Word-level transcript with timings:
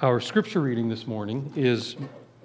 Our 0.00 0.20
scripture 0.20 0.60
reading 0.60 0.88
this 0.88 1.08
morning 1.08 1.52
is 1.56 1.96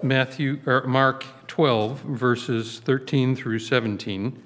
Matthew 0.02 0.60
or 0.66 0.88
Mark 0.88 1.24
12 1.46 2.00
verses 2.00 2.80
13 2.80 3.36
through 3.36 3.60
17, 3.60 4.42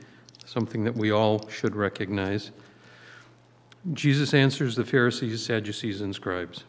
something 0.45 0.83
that 0.83 0.93
we 0.93 1.09
all 1.09 1.47
should 1.47 1.73
recognize. 1.73 2.51
Jesus 3.93 4.33
answers 4.33 4.75
the 4.75 4.83
Pharisees, 4.83 5.41
Sadducees, 5.41 6.01
and 6.01 6.13
scribes. 6.13 6.65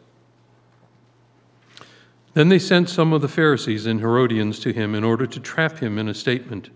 Then 2.34 2.50
they 2.50 2.60
sent 2.60 2.88
some 2.88 3.12
of 3.12 3.20
the 3.20 3.26
Pharisees 3.26 3.84
and 3.84 3.98
Herodians 3.98 4.60
to 4.60 4.72
him 4.72 4.94
in 4.94 5.02
order 5.02 5.26
to 5.26 5.40
trap 5.40 5.78
him 5.78 5.98
in 5.98 6.06
a 6.06 6.14
statement. 6.14 6.70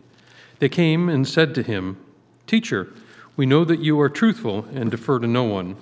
They 0.58 0.68
came 0.68 1.08
and 1.08 1.28
said 1.28 1.54
to 1.54 1.62
him, 1.62 2.04
Teacher, 2.48 2.92
we 3.36 3.46
know 3.46 3.64
that 3.64 3.78
you 3.78 4.00
are 4.00 4.08
truthful 4.08 4.66
and 4.74 4.90
defer 4.90 5.20
to 5.20 5.28
no 5.28 5.44
one, 5.44 5.76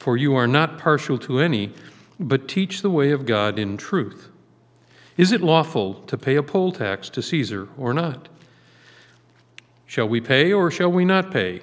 for 0.00 0.16
you 0.16 0.34
are 0.34 0.48
not 0.48 0.76
partial 0.76 1.18
to 1.18 1.38
any, 1.38 1.72
but 2.18 2.48
teach 2.48 2.82
the 2.82 2.90
way 2.90 3.10
of 3.10 3.26
God 3.26 3.58
in 3.58 3.76
truth. 3.76 4.28
Is 5.16 5.32
it 5.32 5.42
lawful 5.42 5.94
to 6.06 6.16
pay 6.16 6.36
a 6.36 6.42
poll 6.42 6.72
tax 6.72 7.08
to 7.10 7.22
Caesar 7.22 7.68
or 7.76 7.92
not? 7.92 8.28
Shall 9.86 10.08
we 10.08 10.20
pay 10.20 10.52
or 10.52 10.70
shall 10.70 10.90
we 10.90 11.04
not 11.04 11.30
pay? 11.30 11.60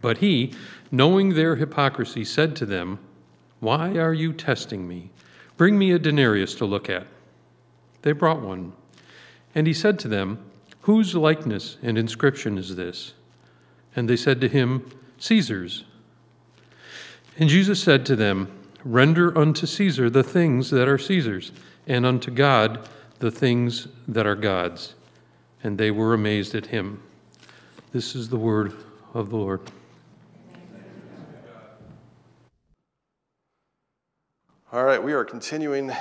But 0.00 0.18
he, 0.18 0.54
knowing 0.90 1.34
their 1.34 1.56
hypocrisy, 1.56 2.24
said 2.24 2.56
to 2.56 2.66
them, 2.66 2.98
Why 3.60 3.96
are 3.96 4.14
you 4.14 4.32
testing 4.32 4.88
me? 4.88 5.10
Bring 5.56 5.78
me 5.78 5.92
a 5.92 5.98
denarius 5.98 6.54
to 6.54 6.64
look 6.64 6.88
at. 6.88 7.06
They 8.02 8.12
brought 8.12 8.40
one. 8.40 8.72
And 9.54 9.66
he 9.66 9.74
said 9.74 9.98
to 10.00 10.08
them, 10.08 10.38
Whose 10.82 11.14
likeness 11.14 11.76
and 11.82 11.98
inscription 11.98 12.56
is 12.56 12.76
this? 12.76 13.12
And 13.94 14.08
they 14.08 14.16
said 14.16 14.40
to 14.40 14.48
him, 14.48 14.90
Caesar's. 15.18 15.84
And 17.38 17.48
Jesus 17.48 17.82
said 17.82 18.06
to 18.06 18.16
them, 18.16 18.57
Render 18.88 19.36
unto 19.36 19.66
Caesar 19.66 20.08
the 20.08 20.22
things 20.22 20.70
that 20.70 20.88
are 20.88 20.96
Caesar's, 20.96 21.52
and 21.86 22.06
unto 22.06 22.30
God 22.30 22.88
the 23.18 23.30
things 23.30 23.86
that 24.08 24.26
are 24.26 24.34
God's. 24.34 24.94
And 25.62 25.76
they 25.76 25.90
were 25.90 26.14
amazed 26.14 26.54
at 26.54 26.64
him. 26.64 27.02
This 27.92 28.14
is 28.14 28.30
the 28.30 28.38
word 28.38 28.72
of 29.12 29.28
the 29.28 29.36
Lord. 29.36 29.60
All 34.72 34.84
right, 34.84 35.02
we 35.02 35.12
are 35.12 35.24
continuing 35.24 35.92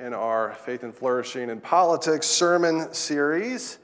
in 0.00 0.12
our 0.12 0.54
Faith 0.54 0.82
and 0.82 0.92
Flourishing 0.92 1.50
in 1.50 1.60
Politics 1.60 2.26
sermon 2.26 2.92
series. 2.92 3.78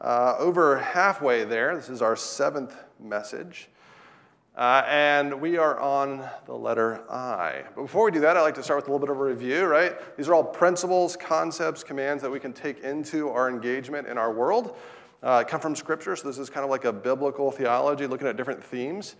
Uh, 0.00 0.34
over 0.40 0.76
halfway 0.78 1.44
there, 1.44 1.76
this 1.76 1.88
is 1.88 2.02
our 2.02 2.16
seventh 2.16 2.76
message. 2.98 3.68
Uh, 4.56 4.82
and 4.88 5.38
we 5.38 5.58
are 5.58 5.78
on 5.78 6.26
the 6.46 6.54
letter 6.54 7.02
I. 7.10 7.64
But 7.74 7.82
before 7.82 8.06
we 8.06 8.10
do 8.10 8.20
that, 8.20 8.38
I'd 8.38 8.42
like 8.42 8.54
to 8.54 8.62
start 8.62 8.78
with 8.78 8.88
a 8.88 8.90
little 8.90 9.06
bit 9.06 9.14
of 9.14 9.20
a 9.20 9.24
review, 9.24 9.66
right? 9.66 10.16
These 10.16 10.28
are 10.28 10.34
all 10.34 10.42
principles, 10.42 11.14
concepts, 11.14 11.84
commands 11.84 12.22
that 12.22 12.30
we 12.30 12.40
can 12.40 12.54
take 12.54 12.80
into 12.80 13.28
our 13.28 13.50
engagement 13.50 14.08
in 14.08 14.16
our 14.16 14.32
world. 14.32 14.74
Uh, 15.22 15.44
come 15.44 15.60
from 15.60 15.76
Scripture, 15.76 16.16
so 16.16 16.26
this 16.26 16.38
is 16.38 16.48
kind 16.48 16.64
of 16.64 16.70
like 16.70 16.86
a 16.86 16.92
biblical 16.92 17.50
theology 17.50 18.06
looking 18.06 18.26
at 18.26 18.38
different 18.38 18.64
themes. 18.64 19.16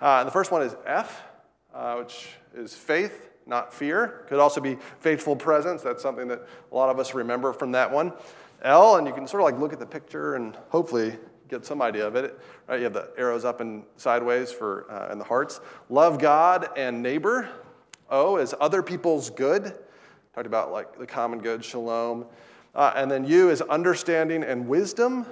Uh, 0.00 0.16
and 0.18 0.26
the 0.26 0.32
first 0.32 0.50
one 0.50 0.62
is 0.62 0.74
F, 0.84 1.22
uh, 1.72 1.94
which 1.94 2.30
is 2.52 2.74
faith 2.74 3.30
not 3.46 3.72
fear. 3.72 4.24
Could 4.28 4.40
also 4.40 4.60
be 4.60 4.78
faithful 4.98 5.36
presence. 5.36 5.82
That's 5.82 6.02
something 6.02 6.26
that 6.26 6.40
a 6.72 6.74
lot 6.74 6.90
of 6.90 6.98
us 6.98 7.14
remember 7.14 7.52
from 7.52 7.70
that 7.72 7.92
one. 7.92 8.12
L, 8.62 8.96
and 8.96 9.06
you 9.06 9.12
can 9.12 9.28
sort 9.28 9.42
of 9.42 9.44
like 9.44 9.60
look 9.60 9.72
at 9.72 9.78
the 9.78 9.86
picture 9.86 10.34
and 10.34 10.56
hopefully 10.70 11.16
get 11.52 11.66
some 11.66 11.82
idea 11.82 12.06
of 12.06 12.16
it. 12.16 12.38
Right? 12.66 12.78
You 12.78 12.84
have 12.84 12.94
the 12.94 13.10
arrows 13.16 13.44
up 13.44 13.60
and 13.60 13.84
sideways 13.96 14.50
for 14.50 14.90
uh, 14.90 15.08
and 15.10 15.20
the 15.20 15.24
hearts. 15.24 15.60
Love 15.90 16.18
God 16.18 16.70
and 16.76 17.02
neighbor. 17.02 17.48
O 18.10 18.38
is 18.38 18.54
other 18.58 18.82
people's 18.82 19.30
good. 19.30 19.78
Talked 20.34 20.46
about 20.46 20.72
like 20.72 20.98
the 20.98 21.06
common 21.06 21.40
good, 21.40 21.64
shalom. 21.64 22.26
Uh, 22.74 22.92
and 22.96 23.10
then 23.10 23.24
U 23.26 23.50
is 23.50 23.60
understanding 23.60 24.42
and 24.42 24.66
wisdom. 24.66 25.26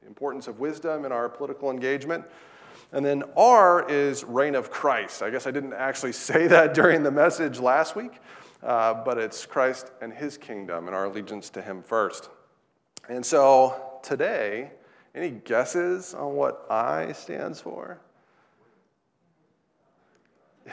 The 0.00 0.06
importance 0.06 0.46
of 0.46 0.60
wisdom 0.60 1.04
in 1.04 1.10
our 1.10 1.28
political 1.28 1.70
engagement. 1.70 2.24
And 2.92 3.04
then 3.04 3.24
R 3.36 3.90
is 3.90 4.22
reign 4.22 4.54
of 4.54 4.70
Christ. 4.70 5.22
I 5.22 5.30
guess 5.30 5.48
I 5.48 5.50
didn't 5.50 5.72
actually 5.72 6.12
say 6.28 6.46
that 6.46 6.74
during 6.74 7.02
the 7.02 7.10
message 7.10 7.58
last 7.58 7.96
week, 7.96 8.12
uh, 8.62 8.94
but 8.94 9.18
it's 9.18 9.44
Christ 9.44 9.90
and 10.00 10.12
his 10.12 10.38
kingdom 10.38 10.86
and 10.86 10.94
our 10.94 11.06
allegiance 11.06 11.50
to 11.50 11.62
him 11.62 11.82
first. 11.82 12.30
And 13.08 13.26
so 13.26 13.98
today, 14.04 14.70
any 15.14 15.30
guesses 15.30 16.14
on 16.14 16.34
what 16.34 16.66
I 16.70 17.12
stands 17.12 17.60
for? 17.60 17.98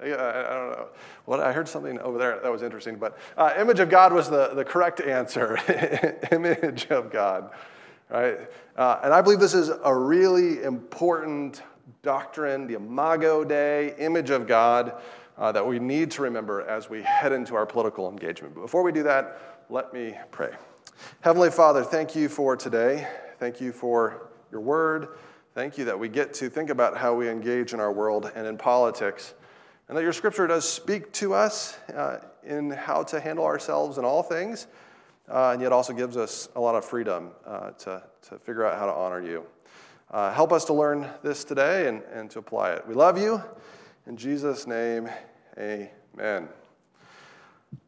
I, 0.00 0.06
don't 0.06 0.70
know. 0.70 0.88
What 1.24 1.40
I 1.40 1.52
heard 1.52 1.68
something 1.68 1.98
over 2.00 2.18
there 2.18 2.40
that 2.42 2.50
was 2.50 2.62
interesting, 2.62 2.96
but 2.96 3.18
uh, 3.36 3.52
image 3.58 3.80
of 3.80 3.90
God 3.90 4.12
was 4.12 4.30
the, 4.30 4.48
the 4.54 4.64
correct 4.64 5.00
answer. 5.00 5.58
image 6.32 6.86
of 6.86 7.10
God 7.10 7.50
right? 8.10 8.38
Uh, 8.76 9.00
and 9.02 9.12
I 9.12 9.20
believe 9.20 9.40
this 9.40 9.54
is 9.54 9.70
a 9.84 9.94
really 9.94 10.62
important 10.62 11.62
doctrine, 12.02 12.66
the 12.66 12.74
Imago 12.74 13.44
Dei, 13.44 13.94
image 13.98 14.30
of 14.30 14.46
God, 14.46 15.00
uh, 15.36 15.52
that 15.52 15.66
we 15.66 15.78
need 15.78 16.10
to 16.12 16.22
remember 16.22 16.62
as 16.62 16.88
we 16.88 17.02
head 17.02 17.32
into 17.32 17.54
our 17.54 17.66
political 17.66 18.08
engagement. 18.08 18.54
But 18.54 18.62
before 18.62 18.82
we 18.82 18.92
do 18.92 19.02
that, 19.04 19.64
let 19.68 19.92
me 19.92 20.14
pray. 20.30 20.52
Heavenly 21.20 21.50
Father, 21.50 21.82
thank 21.82 22.14
you 22.14 22.28
for 22.28 22.56
today. 22.56 23.08
Thank 23.38 23.60
you 23.60 23.72
for 23.72 24.30
your 24.50 24.60
word. 24.60 25.08
Thank 25.54 25.78
you 25.78 25.84
that 25.86 25.98
we 25.98 26.08
get 26.08 26.34
to 26.34 26.50
think 26.50 26.70
about 26.70 26.96
how 26.96 27.14
we 27.14 27.28
engage 27.28 27.72
in 27.72 27.80
our 27.80 27.92
world 27.92 28.30
and 28.34 28.46
in 28.46 28.56
politics, 28.56 29.34
and 29.88 29.96
that 29.96 30.02
your 30.02 30.12
scripture 30.12 30.46
does 30.46 30.68
speak 30.68 31.12
to 31.14 31.34
us 31.34 31.78
uh, 31.94 32.18
in 32.44 32.70
how 32.70 33.02
to 33.04 33.20
handle 33.20 33.44
ourselves 33.44 33.98
in 33.98 34.04
all 34.04 34.22
things 34.22 34.66
uh, 35.28 35.50
and 35.52 35.62
yet 35.62 35.72
also 35.72 35.92
gives 35.92 36.16
us 36.16 36.48
a 36.56 36.60
lot 36.60 36.74
of 36.74 36.84
freedom 36.84 37.30
uh, 37.46 37.70
to, 37.70 38.02
to 38.22 38.38
figure 38.38 38.64
out 38.64 38.78
how 38.78 38.86
to 38.86 38.92
honor 38.92 39.20
you. 39.20 39.44
Uh, 40.10 40.32
help 40.32 40.52
us 40.52 40.64
to 40.66 40.72
learn 40.72 41.08
this 41.22 41.44
today 41.44 41.88
and, 41.88 42.02
and 42.12 42.30
to 42.30 42.38
apply 42.38 42.72
it. 42.72 42.86
We 42.86 42.94
love 42.94 43.18
you. 43.18 43.42
In 44.06 44.16
Jesus' 44.16 44.66
name, 44.66 45.08
amen. 45.58 46.48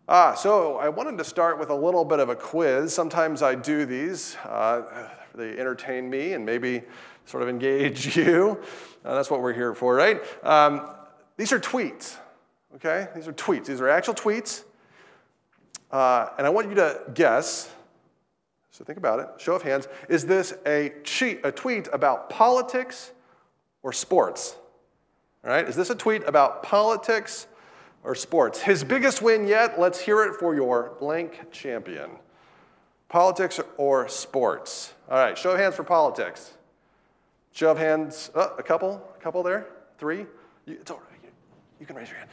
Ah, 0.09 0.35
so 0.35 0.77
I 0.77 0.89
wanted 0.89 1.19
to 1.19 1.25
start 1.25 1.59
with 1.59 1.69
a 1.69 1.75
little 1.75 2.05
bit 2.05 2.21
of 2.21 2.29
a 2.29 2.37
quiz. 2.37 2.95
Sometimes 2.95 3.43
I 3.43 3.55
do 3.55 3.85
these. 3.85 4.37
Uh, 4.37 5.09
they 5.37 5.59
entertain 5.59 6.09
me 6.09 6.33
and 6.33 6.45
maybe 6.45 6.83
sort 7.27 7.43
of 7.43 7.49
engage 7.49 8.17
you. 8.19 8.61
Uh, 9.05 9.15
that's 9.15 9.31
what 9.31 9.43
we're 9.43 9.53
here 9.53 9.75
for, 9.75 9.95
right? 9.95 10.23
Um, 10.43 10.89
these 11.37 11.53
are 11.53 11.61
tweets, 11.61 12.17
okay? 12.77 13.09
These 13.15 13.29
are 13.29 13.33
tweets. 13.33 13.67
These 13.67 13.81
are 13.81 13.89
actual 13.89 14.15
tweets. 14.15 14.65
Uh, 15.91 16.31
and 16.39 16.47
I 16.47 16.51
want 16.51 16.69
you 16.69 16.75
to 16.77 17.01
guess, 17.15 17.71
so 18.71 18.85
think 18.85 18.99
about 18.99 19.21
it, 19.21 19.29
show 19.39 19.55
of 19.55 19.63
hands, 19.63 19.87
is 20.09 20.27
this 20.27 20.55
a, 20.67 20.93
cheat, 21.05 21.41
a 21.45 21.53
tweet 21.53 21.89
about 21.93 22.29
politics 22.31 23.13
or 23.83 23.93
sports? 23.93 24.57
All 25.45 25.51
right, 25.51 25.67
is 25.69 25.77
this 25.77 25.91
a 25.91 25.95
tweet 25.95 26.25
about 26.27 26.63
politics 26.63 27.47
or 28.03 28.15
sports? 28.15 28.61
His 28.61 28.83
biggest 28.83 29.23
win 29.23 29.47
yet, 29.47 29.79
let's 29.79 30.01
hear 30.01 30.25
it 30.25 30.35
for 30.41 30.57
your 30.57 30.97
blank 30.99 31.53
champion. 31.53 32.11
Politics 33.09 33.61
or 33.77 34.09
sports? 34.09 34.93
All 35.09 35.19
right, 35.19 35.39
show 35.39 35.53
of 35.53 35.59
hands 35.59 35.77
for 35.77 35.85
politics. 35.85 36.53
Show 37.53 37.71
of 37.71 37.79
hands, 37.79 38.31
oh, 38.35 38.55
a 38.59 38.63
couple, 38.63 39.03
a 39.17 39.23
couple 39.23 39.43
there, 39.43 39.67
three. 39.99 40.27
You, 40.67 40.79
all 40.91 40.97
right, 40.97 41.21
you, 41.23 41.31
you 41.81 41.87
can 41.87 41.97
raise 41.97 42.09
your 42.09 42.19
hand. 42.19 42.29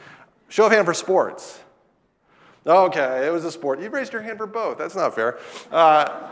Show 0.48 0.66
of 0.66 0.72
hand 0.72 0.84
for 0.84 0.94
sports. 0.94 1.60
Okay, 2.66 3.26
it 3.26 3.30
was 3.30 3.44
a 3.44 3.52
sport. 3.52 3.80
You 3.80 3.90
raised 3.90 4.12
your 4.12 4.22
hand 4.22 4.38
for 4.38 4.46
both. 4.46 4.78
That's 4.78 4.96
not 4.96 5.14
fair. 5.14 5.38
Uh, 5.70 6.28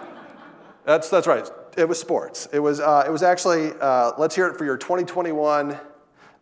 that's, 0.84 1.10
that's 1.10 1.26
right. 1.26 1.48
It 1.76 1.88
was 1.88 2.00
sports. 2.00 2.48
It 2.53 2.59
was, 2.59 2.80
uh, 2.80 3.04
it 3.06 3.10
was 3.10 3.22
actually, 3.22 3.72
uh, 3.80 4.12
let's 4.19 4.34
hear 4.34 4.48
it 4.48 4.56
for 4.56 4.64
your 4.64 4.76
2021 4.76 5.78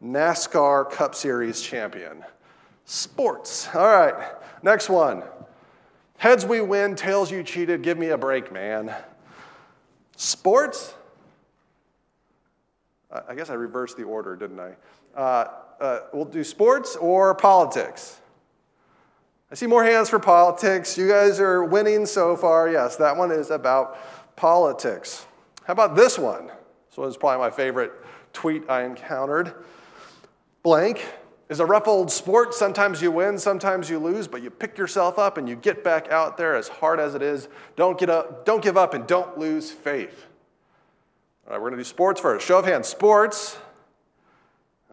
NASCAR 0.03 0.91
Cup 0.91 1.15
Series 1.15 1.61
champion. 1.61 2.25
Sports. 2.85 3.69
All 3.75 3.87
right, 3.87 4.33
next 4.63 4.89
one. 4.89 5.23
Heads 6.21 6.45
we 6.45 6.61
win, 6.61 6.97
tails 6.97 7.33
you 7.33 7.43
cheated. 7.43 7.81
Give 7.81 7.97
me 7.97 8.11
a 8.11 8.19
break, 8.19 8.53
man. 8.53 8.95
Sports. 10.17 10.93
I 13.27 13.35
guess 13.35 13.49
I 13.49 13.55
reversed 13.55 13.97
the 13.97 14.03
order, 14.03 14.37
didn't 14.37 14.61
I? 14.61 14.75
Uh, 15.17 15.51
uh, 15.81 16.01
we'll 16.13 16.27
do 16.27 16.45
sports 16.45 16.95
or 16.97 17.35
politics. 17.35 18.21
I 19.51 19.55
see 19.55 19.67
more 19.67 19.83
hands 19.83 20.11
for 20.11 20.19
politics. 20.19 20.99
You 20.99 21.09
guys 21.09 21.41
are 21.41 21.65
winning 21.65 22.05
so 22.05 22.37
far. 22.37 22.69
Yes, 22.69 22.97
that 22.97 23.17
one 23.17 23.31
is 23.31 23.51
about 23.51 24.37
politics. 24.37 25.25
How 25.65 25.73
about 25.73 25.97
this 25.97 26.19
one? 26.19 26.49
This 26.91 26.99
one 26.99 27.09
is 27.09 27.17
probably 27.17 27.39
my 27.39 27.51
favorite 27.51 27.93
tweet 28.35 28.69
I 28.69 28.83
encountered. 28.83 29.55
Blank 30.63 31.03
is 31.51 31.61
a 31.61 31.67
rough 31.67 31.87
old 31.87 32.11
sport. 32.11 32.55
Sometimes 32.55 33.03
you 33.03 33.11
win, 33.11 33.39
sometimes 33.39 33.91
you 33.91 33.99
lose, 33.99 34.27
but 34.27 34.43
you 34.43 34.49
pick 34.49 34.79
yourself 34.79 35.19
up 35.19 35.37
and 35.37 35.47
you 35.47 35.57
get 35.57 35.85
back 35.85 36.11
out 36.11 36.39
there 36.39 36.57
as 36.57 36.69
hard 36.69 36.99
as 36.99 37.15
it 37.15 37.21
is. 37.21 37.49
Don't, 37.77 37.99
get 37.99 38.09
up, 38.09 38.47
don't 38.47 38.63
give 38.63 38.79
up 38.79 38.95
and 38.95 39.07
don't 39.07 39.37
lose 39.37 39.71
faith. 39.71 40.27
All 41.47 41.53
right, 41.53 41.61
we're 41.61 41.69
going 41.69 41.79
to 41.79 41.85
do 41.85 41.85
sports 41.85 42.19
first. 42.21 42.47
Show 42.47 42.61
of 42.61 42.65
hands. 42.65 42.89
Sports. 42.89 43.59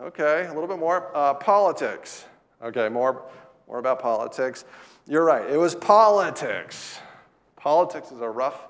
Okay, 0.01 0.45
a 0.45 0.53
little 0.53 0.67
bit 0.67 0.79
more. 0.79 1.15
Uh, 1.15 1.33
politics. 1.35 2.25
Okay, 2.61 2.89
more 2.89 3.23
more 3.67 3.79
about 3.79 3.99
politics. 3.99 4.65
You're 5.07 5.25
right, 5.25 5.49
it 5.49 5.57
was 5.57 5.75
politics. 5.75 6.99
Politics 7.55 8.11
is 8.11 8.21
a 8.21 8.29
rough 8.29 8.67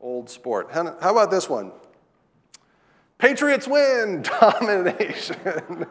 old 0.00 0.30
sport. 0.30 0.70
How 0.72 0.82
about 0.82 1.30
this 1.30 1.48
one? 1.48 1.72
Patriots 3.18 3.66
win, 3.66 4.22
domination. 4.40 5.86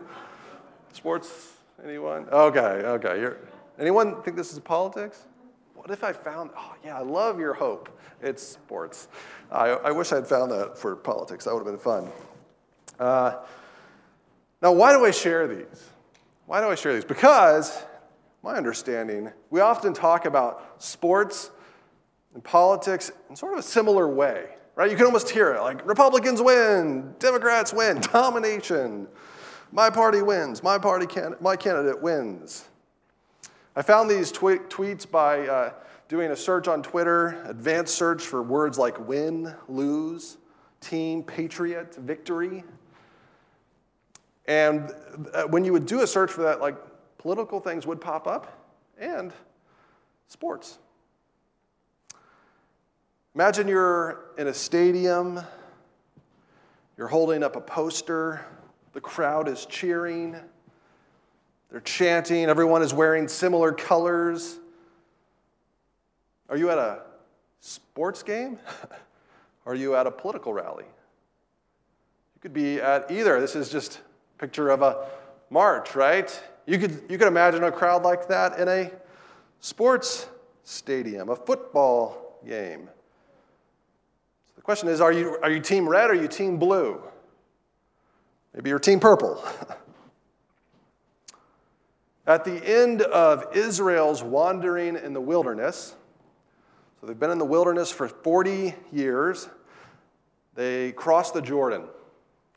Sports, 0.97 1.53
anyone? 1.85 2.27
Okay, 2.29 2.59
okay. 2.59 3.19
You're, 3.19 3.37
anyone 3.77 4.19
think 4.23 4.35
this 4.35 4.51
is 4.51 4.57
politics? 4.57 5.25
What 5.75 5.91
if 5.91 6.03
I 6.03 6.11
found, 6.11 6.49
oh 6.57 6.73
yeah, 6.83 6.97
I 6.97 7.03
love 7.03 7.39
your 7.39 7.53
hope. 7.53 7.87
It's 8.19 8.41
sports. 8.41 9.07
I, 9.51 9.67
I 9.69 9.91
wish 9.91 10.11
I'd 10.11 10.25
found 10.25 10.49
that 10.49 10.75
for 10.75 10.95
politics. 10.95 11.45
That 11.45 11.53
would 11.53 11.59
have 11.59 11.67
been 11.67 11.77
fun. 11.77 12.07
Uh, 12.99 13.35
now, 14.63 14.71
why 14.71 14.91
do 14.91 15.05
I 15.05 15.11
share 15.11 15.47
these? 15.47 15.87
Why 16.47 16.61
do 16.61 16.67
I 16.67 16.73
share 16.73 16.95
these? 16.95 17.05
Because, 17.05 17.79
my 18.41 18.55
understanding, 18.55 19.31
we 19.51 19.59
often 19.59 19.93
talk 19.93 20.25
about 20.25 20.81
sports 20.81 21.51
and 22.33 22.43
politics 22.43 23.11
in 23.29 23.35
sort 23.35 23.53
of 23.53 23.59
a 23.59 23.63
similar 23.63 24.07
way, 24.07 24.47
right? 24.73 24.89
You 24.89 24.97
can 24.97 25.05
almost 25.05 25.29
hear 25.29 25.53
it 25.53 25.61
like 25.61 25.87
Republicans 25.87 26.41
win, 26.41 27.13
Democrats 27.19 27.71
win, 27.71 28.01
domination. 28.01 29.07
My 29.71 29.89
party 29.89 30.21
wins, 30.21 30.63
my 30.63 30.77
party 30.77 31.05
can, 31.05 31.35
my 31.41 31.55
candidate 31.55 32.01
wins. 32.01 32.67
I 33.75 33.81
found 33.81 34.09
these 34.09 34.31
tw- 34.31 34.67
tweets 34.69 35.09
by 35.09 35.47
uh, 35.47 35.73
doing 36.07 36.31
a 36.31 36.35
search 36.35 36.67
on 36.67 36.81
Twitter, 36.81 37.43
advanced 37.45 37.95
search 37.95 38.23
for 38.23 38.41
words 38.41 38.77
like 38.77 39.07
win, 39.07 39.53
lose, 39.67 40.37
team, 40.79 41.21
patriot, 41.21 41.95
victory. 41.95 42.63
And 44.47 44.93
uh, 45.33 45.43
when 45.43 45.65
you 45.65 45.73
would 45.73 45.85
do 45.85 46.01
a 46.01 46.07
search 46.07 46.31
for 46.31 46.43
that, 46.43 46.61
like 46.61 46.75
political 47.17 47.59
things 47.59 47.85
would 47.85 47.99
pop 47.99 48.25
up 48.25 48.65
and 48.97 49.33
sports. 50.27 50.79
Imagine 53.35 53.67
you're 53.67 54.25
in 54.37 54.47
a 54.47 54.53
stadium, 54.53 55.39
you're 56.97 57.07
holding 57.07 57.43
up 57.43 57.55
a 57.55 57.61
poster, 57.61 58.45
the 58.97 59.01
crowd 59.01 59.47
is 59.47 59.67
cheering, 59.67 60.35
they're 61.69 61.81
chanting, 61.81 62.45
everyone 62.45 62.81
is 62.81 62.95
wearing 62.95 63.27
similar 63.27 63.71
colors. 63.71 64.57
Are 66.49 66.57
you 66.57 66.71
at 66.71 66.79
a 66.79 67.01
sports 67.59 68.23
game? 68.23 68.57
Are 69.67 69.75
you 69.75 69.95
at 69.95 70.07
a 70.07 70.11
political 70.11 70.51
rally? 70.51 70.85
You 70.85 72.41
could 72.41 72.55
be 72.55 72.81
at 72.81 73.11
either. 73.11 73.39
This 73.39 73.55
is 73.55 73.69
just 73.69 73.99
a 73.99 74.39
picture 74.39 74.69
of 74.69 74.81
a 74.81 75.05
march, 75.51 75.93
right? 75.93 76.43
You 76.65 76.79
could, 76.79 77.03
you 77.07 77.19
could 77.19 77.27
imagine 77.27 77.65
a 77.65 77.71
crowd 77.71 78.01
like 78.01 78.27
that 78.29 78.57
in 78.57 78.67
a 78.67 78.91
sports 79.59 80.25
stadium, 80.63 81.29
a 81.29 81.35
football 81.35 82.39
game. 82.47 82.89
So 84.47 84.53
the 84.55 84.63
question 84.63 84.89
is 84.89 85.01
are 85.01 85.11
you, 85.11 85.37
are 85.43 85.51
you 85.51 85.59
team 85.59 85.87
red 85.87 86.09
or 86.09 86.13
are 86.13 86.15
you 86.15 86.27
team 86.27 86.57
blue? 86.57 86.99
Maybe 88.57 88.71
you're 88.71 88.79
team 88.79 88.99
purple. 88.99 89.39
At 92.25 92.43
the 92.43 92.55
end 92.55 93.03
of 93.03 93.55
Israel's 93.55 94.23
wandering 94.23 94.95
in 94.95 95.13
the 95.13 95.21
wilderness, 95.21 95.95
so 96.99 97.05
they've 97.05 97.19
been 97.19 97.29
in 97.29 97.37
the 97.37 97.45
wilderness 97.45 97.91
for 97.91 98.07
40 98.07 98.73
years. 98.91 99.47
They 100.55 100.91
cross 100.93 101.29
the 101.29 101.41
Jordan. 101.41 101.83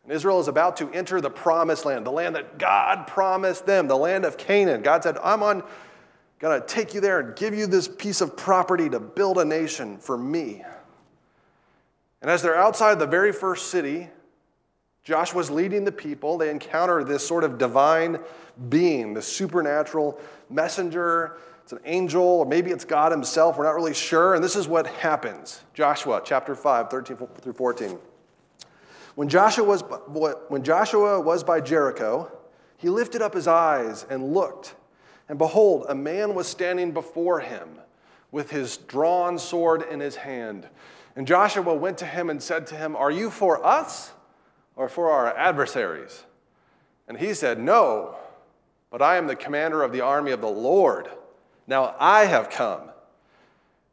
And 0.05 0.13
Israel 0.13 0.41
is 0.41 0.49
about 0.49 0.79
to 0.79 0.89
enter 0.89 1.21
the 1.21 1.29
promised 1.29 1.85
land, 1.85 2.07
the 2.07 2.11
land 2.11 2.35
that 2.35 2.57
God 2.57 3.07
promised 3.07 3.67
them, 3.67 3.87
the 3.87 3.99
land 3.99 4.25
of 4.25 4.39
Canaan. 4.39 4.81
God 4.81 5.03
said, 5.03 5.19
I'm 5.23 5.43
on 5.43 5.63
to 6.41 6.65
take 6.67 6.95
you 6.95 7.03
there 7.03 7.21
and 7.21 7.37
give 7.37 7.53
you 7.53 7.67
this 7.67 7.87
piece 7.87 8.23
of 8.23 8.39
property 8.39 8.89
to 8.89 9.01
build 9.01 9.37
a 9.37 9.45
nation 9.45 9.99
for 9.99 10.17
me. 10.17 10.65
And 12.23 12.31
as 12.31 12.41
they're 12.41 12.57
outside 12.57 12.99
the 12.99 13.07
very 13.07 13.33
first 13.33 13.71
city, 13.71 14.09
Joshua's 15.05 15.51
leading 15.51 15.85
the 15.85 15.93
people. 15.93 16.39
They 16.39 16.51
encounter 16.51 17.05
this 17.05 17.27
sort 17.27 17.45
of 17.45 17.59
divine 17.59 18.19
being, 18.69 19.15
the 19.15 19.23
supernatural 19.23 20.21
messenger 20.49 21.39
it's 21.71 21.81
an 21.81 21.89
angel, 21.89 22.25
or 22.25 22.47
maybe 22.47 22.73
it's 22.73 22.85
God 22.85 23.13
himself. 23.13 23.57
We're 23.57 23.63
not 23.63 23.77
really 23.77 23.95
sure. 23.95 24.35
And 24.35 24.43
this 24.43 24.57
is 24.57 24.67
what 24.67 24.89
happens 24.89 25.61
Joshua 25.73 26.21
chapter 26.25 26.57
5, 26.57 26.91
13 26.91 27.17
through 27.17 27.53
14. 27.53 27.97
When 29.15 29.29
Joshua 29.29 29.65
was, 29.65 29.83
when 30.49 30.65
Joshua 30.65 31.21
was 31.21 31.45
by 31.45 31.61
Jericho, 31.61 32.29
he 32.77 32.89
lifted 32.89 33.23
up 33.23 33.35
his 33.35 33.47
eyes 33.47 34.05
and 34.11 34.35
looked, 34.35 34.75
and 35.29 35.39
behold, 35.39 35.87
a 35.89 35.95
man 35.95 36.35
was 36.35 36.49
standing 36.49 36.91
before 36.91 37.39
him 37.39 37.69
with 38.33 38.51
his 38.51 38.79
drawn 38.79 39.39
sword 39.39 39.85
in 39.89 40.01
his 40.01 40.17
hand. 40.17 40.69
And 41.15 41.25
Joshua 41.25 41.73
went 41.73 41.99
to 41.99 42.07
him 42.07 42.31
and 42.31 42.43
said 42.43 42.67
to 42.69 42.75
him, 42.75 42.97
Are 42.97 43.13
you 43.13 43.31
for 43.31 43.65
us 43.65 44.11
or 44.81 44.89
for 44.89 45.11
our 45.11 45.37
adversaries? 45.37 46.25
And 47.07 47.19
he 47.19 47.35
said, 47.35 47.61
No, 47.61 48.17
but 48.91 49.03
I 49.03 49.19
am 49.19 49.27
the 49.27 49.37
commander 49.37 49.83
of 49.83 49.93
the 49.93 50.01
army 50.01 50.31
of 50.31 50.41
the 50.41 50.49
Lord. 50.49 51.11
Now 51.67 51.95
I 52.01 52.25
have 52.25 52.49
come. 52.49 52.91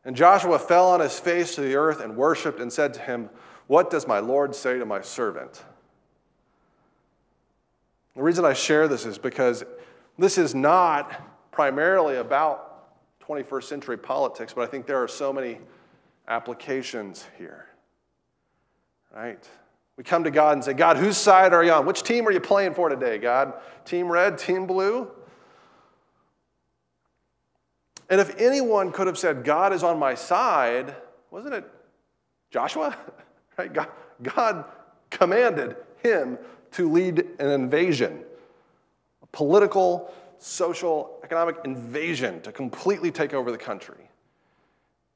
And 0.05 0.15
Joshua 0.15 0.57
fell 0.57 0.87
on 0.91 1.01
his 1.01 1.19
face 1.19 1.55
to 1.55 1.61
the 1.61 1.75
earth 1.75 1.99
and 1.99 2.15
worshiped 2.15 2.61
and 2.61 2.71
said 2.71 2.93
to 2.93 3.01
him, 3.01 3.29
What 3.67 3.89
does 3.89 4.07
my 4.07 4.19
Lord 4.19 4.55
say 4.55 4.79
to 4.79 4.85
my 4.85 5.01
servant? 5.01 5.61
The 8.15 8.23
reason 8.23 8.45
I 8.45 8.53
share 8.53 8.87
this 8.87 9.05
is 9.05 9.17
because 9.17 9.65
this 10.17 10.37
is 10.37 10.55
not 10.55 11.21
primarily 11.51 12.15
about 12.15 12.87
21st 13.27 13.63
century 13.63 13.97
politics, 13.97 14.53
but 14.53 14.61
I 14.61 14.67
think 14.67 14.85
there 14.85 15.03
are 15.03 15.07
so 15.09 15.33
many 15.33 15.59
applications 16.29 17.25
here. 17.37 17.65
Right? 19.13 19.45
We 19.97 20.03
come 20.03 20.23
to 20.25 20.31
God 20.31 20.53
and 20.53 20.63
say, 20.63 20.73
God, 20.73 20.97
whose 20.97 21.17
side 21.17 21.53
are 21.53 21.63
you 21.63 21.71
on? 21.71 21.85
Which 21.87 22.03
team 22.03 22.27
are 22.27 22.31
you 22.31 22.39
playing 22.39 22.75
for 22.75 22.87
today, 22.87 23.17
God? 23.17 23.53
Team 23.83 24.09
red, 24.09 24.37
team 24.37 24.67
blue? 24.67 25.09
And 28.09 28.21
if 28.21 28.39
anyone 28.39 28.91
could 28.91 29.07
have 29.07 29.17
said, 29.17 29.43
God 29.43 29.73
is 29.73 29.83
on 29.83 29.97
my 29.97 30.13
side, 30.13 30.95
wasn't 31.31 31.55
it 31.55 31.69
Joshua? 32.51 32.95
right? 33.57 33.73
God, 33.73 33.89
God 34.21 34.65
commanded 35.09 35.75
him 36.03 36.37
to 36.71 36.89
lead 36.91 37.25
an 37.39 37.49
invasion, 37.49 38.23
a 39.23 39.27
political, 39.27 40.13
social, 40.37 41.19
economic 41.23 41.57
invasion 41.65 42.39
to 42.41 42.51
completely 42.51 43.11
take 43.11 43.33
over 43.33 43.51
the 43.51 43.57
country. 43.57 44.09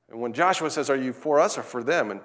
And 0.10 0.20
when 0.20 0.34
Joshua 0.34 0.72
says, 0.72 0.90
Are 0.90 0.96
you 0.96 1.14
for 1.14 1.40
us 1.40 1.58
or 1.58 1.64
for 1.64 1.84
them? 1.84 2.12
And 2.12 2.20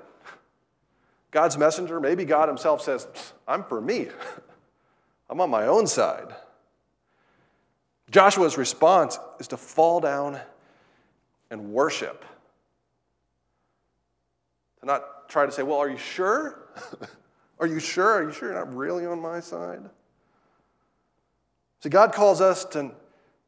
God's 1.31 1.59
messenger, 1.59 2.01
maybe 2.01 2.25
God 2.25 2.49
himself 2.49 2.83
says, 2.83 3.07
I'm 3.47 3.65
for 3.65 3.81
me. 3.81 4.09
I'm 5.31 5.41
on 5.41 5.51
my 5.51 5.67
own 5.67 5.87
side. 5.87 6.35
Joshua's 8.11 8.57
response 8.57 9.19
is 9.41 9.49
to 9.49 9.57
fall 9.57 10.01
down 10.01 10.41
and 11.51 11.73
worship. 11.73 12.25
To 14.81 14.87
not 14.87 15.29
try 15.29 15.47
to 15.47 15.53
say, 15.53 15.63
well, 15.63 15.79
are 15.79 15.91
you 15.91 15.99
sure? 15.99 16.69
are 17.61 17.67
you 17.67 17.81
sure? 17.81 18.13
Are 18.13 18.23
you 18.23 18.33
sure 18.33 18.51
you're 18.51 18.59
not 18.59 18.75
really 18.75 19.05
on 19.07 19.21
my 19.21 19.41
side? 19.41 19.83
See, 21.81 21.89
God 21.89 22.13
calls 22.13 22.41
us 22.41 22.65
to, 22.67 22.93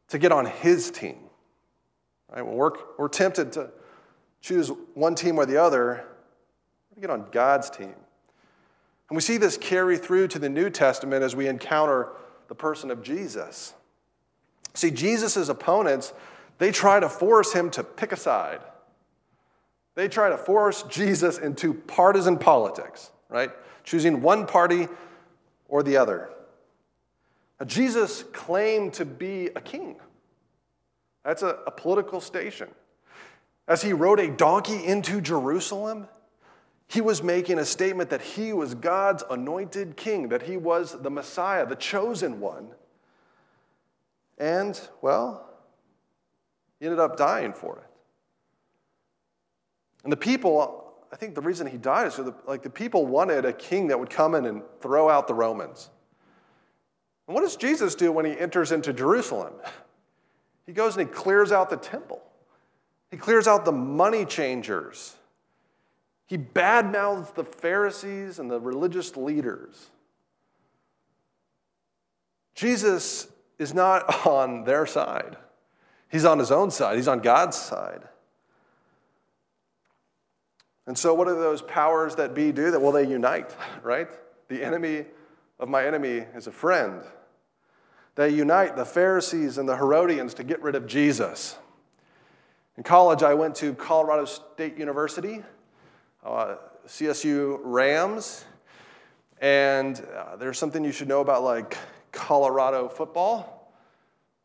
to 0.09 0.19
get 0.19 0.33
on 0.33 0.47
His 0.47 0.91
team. 0.91 1.19
Right? 2.35 2.45
We're, 2.45 2.73
we're 2.99 3.09
tempted 3.09 3.53
to 3.53 3.71
choose 4.41 4.71
one 4.95 5.15
team 5.15 5.39
or 5.39 5.47
the 5.47 5.57
other, 5.63 6.05
we 6.99 7.03
get 7.03 7.11
on 7.11 7.27
God's 7.31 7.71
team. 7.71 7.95
And 9.09 9.17
we 9.17 9.21
see 9.21 9.37
this 9.37 9.57
carry 9.57 9.97
through 9.97 10.27
to 10.29 10.41
the 10.41 10.49
New 10.49 10.69
Testament 10.69 11.23
as 11.23 11.37
we 11.37 11.47
encounter 11.47 12.09
the 12.49 12.57
person 12.57 12.91
of 12.91 13.05
Jesus. 13.05 13.73
See, 14.75 14.91
Jesus' 14.91 15.49
opponents 15.49 16.13
they 16.59 16.73
try 16.73 16.99
to 16.99 17.09
force 17.09 17.53
him 17.53 17.71
to 17.71 17.85
pick 17.85 18.11
a 18.11 18.17
side. 18.17 18.59
They 19.95 20.09
try 20.09 20.31
to 20.31 20.37
force 20.37 20.83
Jesus 20.85 21.39
into 21.39 21.73
partisan 21.73 22.37
politics, 22.37 23.13
right? 23.29 23.53
Choosing 23.85 24.21
one 24.21 24.45
party 24.45 24.89
or 25.69 25.85
the 25.85 25.99
other. 25.99 26.31
Now, 27.61 27.67
Jesus 27.67 28.25
claimed 28.33 28.95
to 28.95 29.05
be 29.05 29.51
a 29.55 29.61
king. 29.61 30.01
That's 31.25 31.43
a, 31.43 31.59
a 31.65 31.71
political 31.71 32.21
station. 32.21 32.69
As 33.69 33.83
he 33.83 33.93
rode 33.93 34.19
a 34.19 34.29
donkey 34.29 34.85
into 34.85 35.21
Jerusalem, 35.21 36.09
he 36.89 37.03
was 37.03 37.23
making 37.23 37.59
a 37.59 37.65
statement 37.65 38.09
that 38.11 38.23
he 38.23 38.53
was 38.53 38.75
God's 38.75 39.23
anointed 39.31 39.97
king, 39.97 40.31
that 40.31 40.43
he 40.43 40.57
was 40.57 41.01
the 41.03 41.11
Messiah, 41.11 41.67
the 41.67 41.77
chosen 41.77 42.41
one. 42.41 42.69
And, 44.39 44.81
well, 45.03 45.49
he 46.81 46.87
ended 46.87 46.99
up 46.99 47.17
dying 47.17 47.53
for 47.53 47.79
it. 47.79 47.85
And 50.05 50.13
the 50.13 50.17
people, 50.17 50.95
I 51.13 51.17
think 51.17 51.35
the 51.35 51.43
reason 51.43 51.67
he 51.67 51.77
died 51.77 52.07
is 52.07 52.17
the, 52.17 52.35
like 52.47 52.63
the 52.63 52.71
people 52.71 53.05
wanted 53.05 53.45
a 53.45 53.53
king 53.53 53.89
that 53.89 54.01
would 54.01 54.11
come 54.11 54.35
in 54.35 54.47
and 54.47 54.63
throw 54.81 55.11
out 55.11 55.29
the 55.29 55.35
Romans. 55.35 55.91
And 57.27 57.35
what 57.35 57.43
does 57.43 57.57
Jesus 57.57 57.95
do 57.95 58.11
when 58.11 58.25
he 58.25 58.39
enters 58.39 58.73
into 58.73 58.95
Jerusalem? 58.95 59.53
He 60.65 60.73
goes 60.73 60.97
and 60.97 61.07
he 61.07 61.15
clears 61.15 61.53
out 61.53 61.69
the 61.69 61.77
temple. 61.77 62.23
He 63.11 63.19
clears 63.19 63.47
out 63.47 63.67
the 63.67 63.73
money 63.73 64.25
changers. 64.25 65.15
He 66.29 66.37
badmouths 66.37 67.35
the 67.35 67.45
Pharisees 67.45 68.39
and 68.39 68.51
the 68.51 68.61
religious 68.61 69.17
leaders. 69.17 69.91
Jesus 72.55 73.29
is 73.59 73.73
not 73.73 74.27
on 74.27 74.65
their 74.65 74.87
side. 74.87 75.39
He's 76.11 76.27
on 76.27 76.39
his 76.39 76.53
own 76.53 76.71
side. 76.71 76.97
He's 76.97 77.09
on 77.09 77.21
God's 77.21 77.57
side. 77.57 78.03
And 80.87 80.97
so, 80.97 81.13
what 81.15 81.29
do 81.29 81.35
those 81.35 81.63
powers 81.63 82.15
that 82.17 82.35
be 82.35 82.53
do? 82.53 82.71
That 82.71 82.81
well, 82.81 82.93
they 82.93 83.07
unite, 83.07 83.55
right? 83.83 84.09
The 84.49 84.63
enemy 84.63 85.07
of 85.59 85.69
my 85.69 85.87
enemy 85.87 86.25
is 86.35 86.47
a 86.47 86.53
friend. 86.53 87.03
They 88.17 88.31
unite 88.31 88.77
the 88.77 88.85
Pharisees 88.85 89.59
and 89.59 89.69
the 89.69 89.77
Herodians 89.77 90.35
to 90.35 90.45
get 90.45 90.63
rid 90.63 90.75
of 90.75 90.87
Jesus. 90.87 91.57
In 92.77 92.83
college, 92.83 93.23
I 93.23 93.35
went 93.35 93.55
to 93.57 93.75
Colorado 93.75 94.25
State 94.25 94.77
University, 94.77 95.43
uh, 96.25 96.57
CSU 96.87 97.61
Rams, 97.63 98.45
and 99.41 100.05
uh, 100.17 100.37
there's 100.37 100.59
something 100.59 100.85
you 100.85 100.93
should 100.93 101.09
know 101.09 101.21
about 101.21 101.43
like 101.43 101.77
Colorado 102.13 102.89
football. 102.89 103.73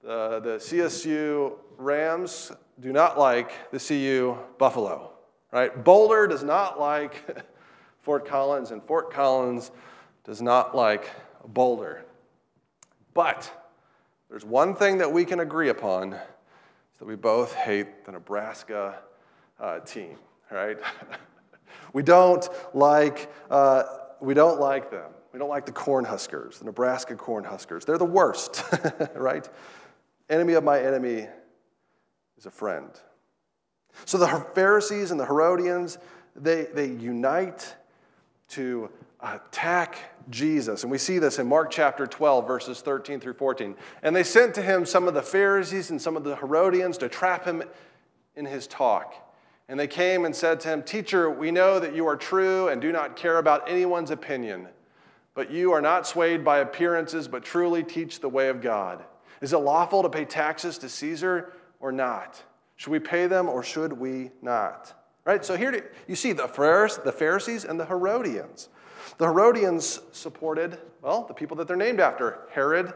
The, 0.03 0.39
the 0.44 0.58
CSU 0.58 1.53
Rams 1.77 2.51
do 2.80 2.92
not 2.92 3.18
like 3.18 3.72
the 3.72 3.80
CU 3.80 4.38
Buffalo, 4.58 5.12
right? 5.51 5.84
Boulder 5.84 6.27
does 6.27 6.44
not 6.44 6.80
like 6.80 7.44
Fort 8.01 8.27
Collins, 8.27 8.72
and 8.72 8.84
Fort 8.84 9.12
Collins 9.12 9.72
does 10.24 10.42
not 10.42 10.75
like 10.75 11.10
Boulder. 11.48 12.06
But 13.13 13.51
there's 14.30 14.46
one 14.46 14.75
thing 14.75 14.98
that 14.98 15.12
we 15.12 15.25
can 15.25 15.39
agree 15.39 15.70
upon 15.70 16.13
is 16.13 16.20
that 17.00 17.06
we 17.06 17.15
both 17.15 17.53
hate 17.53 18.06
the 18.06 18.12
Nebraska 18.12 19.00
uh, 19.60 19.80
team, 19.80 20.18
right? 20.51 20.77
we 21.94 22.03
don't 22.03 22.48
like 22.74 23.32
uh, 23.50 23.84
we 24.24 24.34
don't 24.34 24.60
like 24.60 24.89
them. 24.89 25.12
We 25.34 25.39
don't 25.39 25.50
like 25.50 25.65
the 25.65 25.72
Cornhuskers, 25.72 26.60
the 26.60 26.65
Nebraska 26.65 27.15
Cornhuskers. 27.15 27.86
They're 27.86 27.98
the 27.98 28.06
worst, 28.06 28.63
right? 29.15 29.48
Enemy 30.30 30.53
of 30.53 30.63
my 30.63 30.80
enemy 30.80 31.27
is 32.38 32.46
a 32.46 32.51
friend. 32.51 32.89
So 34.06 34.18
the 34.18 34.46
Pharisees 34.53 35.12
and 35.12 35.20
the 35.20 35.25
Herodians, 35.25 35.98
they, 36.36 36.68
they 36.74 36.88
unite 36.88 37.75
to 38.50 38.89
attack 39.22 39.98
Jesus. 40.30 40.84
And 40.84 40.92
we 40.92 40.98
see 40.98 41.20
this 41.20 41.39
in 41.39 41.48
Mark 41.48 41.72
chapter 41.72 42.06
12, 42.06 42.48
verses 42.48 42.82
13 42.82 43.20
through 43.20 43.34
14. 43.34 43.75
And 44.03 44.15
they 44.15 44.24
sent 44.24 44.53
to 44.56 44.62
him 44.62 44.86
some 44.86 45.08
of 45.08 45.13
the 45.13 45.22
Pharisees 45.22 45.89
and 45.89 46.01
some 46.01 46.15
of 46.15 46.24
the 46.24 46.36
Herodians 46.36 46.98
to 47.00 47.10
trap 47.10 47.46
him 47.46 47.63
in 48.36 48.46
his 48.46 48.68
talk. 48.68 49.23
And 49.70 49.79
they 49.79 49.88
came 49.88 50.25
and 50.25 50.36
said 50.36 50.60
to 50.62 50.70
him, 50.70 50.84
Teacher, 50.84 51.29
we 51.29 51.51
know 51.51 51.79
that 51.79 51.96
you 51.96 52.05
are 52.08 52.17
true 52.17 52.67
and 52.67 52.82
do 52.82 52.91
not 52.91 53.15
care 53.15 53.38
about 53.38 53.70
anyone's 53.70 54.12
opinion, 54.12 54.67
but 55.36 55.51
you 55.51 55.72
are 55.72 55.82
not 55.82 56.05
swayed 56.05 56.43
by 56.43 56.60
appearances, 56.60 57.27
but 57.27 57.43
truly 57.43 57.84
teach 57.84 58.20
the 58.20 58.29
way 58.29 58.50
of 58.50 58.62
God. 58.62 59.03
Is 59.41 59.53
it 59.53 59.58
lawful 59.58 60.03
to 60.03 60.10
pay 60.10 60.25
taxes 60.25 60.77
to 60.79 60.89
Caesar 60.89 61.53
or 61.79 61.91
not? 61.91 62.41
Should 62.75 62.91
we 62.91 63.00
pay 63.00 63.27
them 63.27 63.48
or 63.48 63.63
should 63.63 63.93
we 63.93 64.32
not? 64.41 64.93
Right? 65.25 65.43
So 65.46 65.55
here 65.55 65.91
you 66.08 66.15
see 66.15 66.34
the 66.34 66.48
Pharisees 66.48 67.63
and 67.63 67.79
the 67.79 67.86
Herodians. 67.86 68.70
The 69.17 69.25
Herodians 69.25 70.01
supported, 70.12 70.79
well, 71.01 71.25
the 71.27 71.34
people 71.34 71.55
that 71.58 71.67
they're 71.67 71.77
named 71.77 72.00
after 72.00 72.39
Herod 72.51 72.93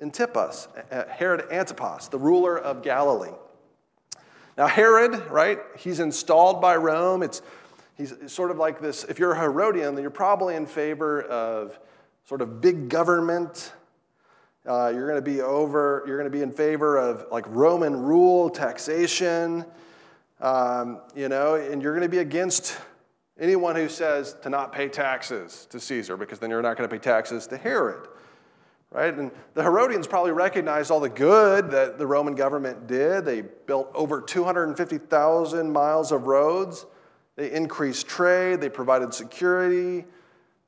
Antipas, 0.00 0.68
uh, 0.90 1.04
Herod 1.08 1.50
Antipas, 1.50 2.08
the 2.08 2.18
ruler 2.18 2.58
of 2.58 2.82
Galilee. 2.82 3.36
Now, 4.56 4.66
Herod, 4.66 5.30
right, 5.30 5.60
he's 5.78 5.98
installed 5.98 6.60
by 6.60 6.76
Rome. 6.76 7.22
It's, 7.22 7.40
he's 7.96 8.14
sort 8.26 8.50
of 8.50 8.58
like 8.58 8.80
this 8.80 9.04
if 9.04 9.18
you're 9.18 9.32
a 9.32 9.40
Herodian, 9.40 9.94
then 9.94 10.02
you're 10.02 10.10
probably 10.10 10.56
in 10.56 10.66
favor 10.66 11.22
of 11.22 11.78
sort 12.24 12.42
of 12.42 12.60
big 12.60 12.88
government. 12.88 13.72
Uh, 14.66 14.92
you're 14.94 15.08
going 15.08 15.18
to 15.18 15.30
be 15.30 15.40
over, 15.40 16.04
you're 16.06 16.18
going 16.18 16.30
to 16.30 16.36
be 16.36 16.42
in 16.42 16.52
favor 16.52 16.98
of 16.98 17.26
like 17.32 17.44
Roman 17.48 17.96
rule, 17.96 18.50
taxation, 18.50 19.64
um, 20.40 21.00
you 21.16 21.28
know, 21.28 21.54
and 21.54 21.82
you're 21.82 21.94
going 21.94 22.02
to 22.02 22.08
be 22.08 22.18
against 22.18 22.78
anyone 23.40 23.74
who 23.74 23.88
says 23.88 24.36
to 24.42 24.50
not 24.50 24.72
pay 24.72 24.88
taxes 24.88 25.66
to 25.70 25.80
Caesar 25.80 26.16
because 26.16 26.38
then 26.38 26.50
you're 26.50 26.62
not 26.62 26.76
going 26.76 26.88
to 26.88 26.94
pay 26.94 27.02
taxes 27.02 27.46
to 27.48 27.56
Herod 27.56 28.06
right? 28.92 29.16
And 29.16 29.30
the 29.54 29.62
Herodians 29.62 30.06
probably 30.06 30.32
recognized 30.32 30.90
all 30.90 31.00
the 31.00 31.08
good 31.08 31.70
that 31.70 31.98
the 31.98 32.06
Roman 32.06 32.34
government 32.34 32.86
did. 32.86 33.24
They 33.24 33.40
built 33.40 33.90
over 33.94 34.20
250,000 34.20 35.72
miles 35.72 36.12
of 36.12 36.26
roads, 36.26 36.86
they 37.36 37.50
increased 37.50 38.06
trade, 38.06 38.60
they 38.60 38.68
provided 38.68 39.14
security. 39.14 40.04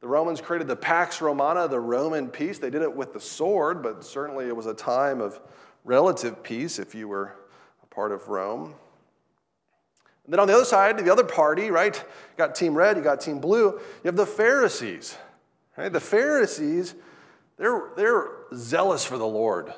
The 0.01 0.09
Romans 0.09 0.41
created 0.41 0.69
the 0.69 0.77
Pax 0.77 1.23
Romana, 1.23 1.67
the 1.67 1.81
Roman 1.81 2.29
peace. 2.29 2.59
They 2.59 2.69
did 2.69 2.83
it 2.83 2.95
with 2.95 3.15
the 3.15 3.21
sword, 3.21 3.83
but 3.83 4.05
certainly 4.05 4.47
it 4.47 4.55
was 4.55 4.67
a 4.67 4.75
time 4.75 5.21
of 5.23 5.41
relative 5.85 6.43
peace 6.43 6.79
if 6.79 6.95
you 6.95 7.09
were 7.09 7.35
a 7.83 7.87
part 7.87 8.13
of 8.13 8.29
Rome. 8.29 8.75
And 10.25 10.33
then 10.33 10.41
on 10.41 10.47
the 10.47 10.55
other 10.55 10.65
side, 10.65 10.99
the 10.99 11.13
other 11.13 11.25
party, 11.25 11.71
right? 11.71 11.97
You 11.97 12.37
got 12.37 12.55
team 12.55 12.75
red, 12.75 12.97
you 12.97 13.03
got 13.03 13.21
team 13.21 13.39
blue. 13.39 13.73
You 13.73 13.81
have 14.05 14.17
the 14.17 14.27
Pharisees, 14.27 15.17
right? 15.77 15.93
The 15.93 16.01
Pharisees 16.01 16.95
they're, 17.57 17.91
they're 17.97 18.31
zealous 18.55 19.05
for 19.05 19.19
the 19.19 19.27
Lord. 19.27 19.73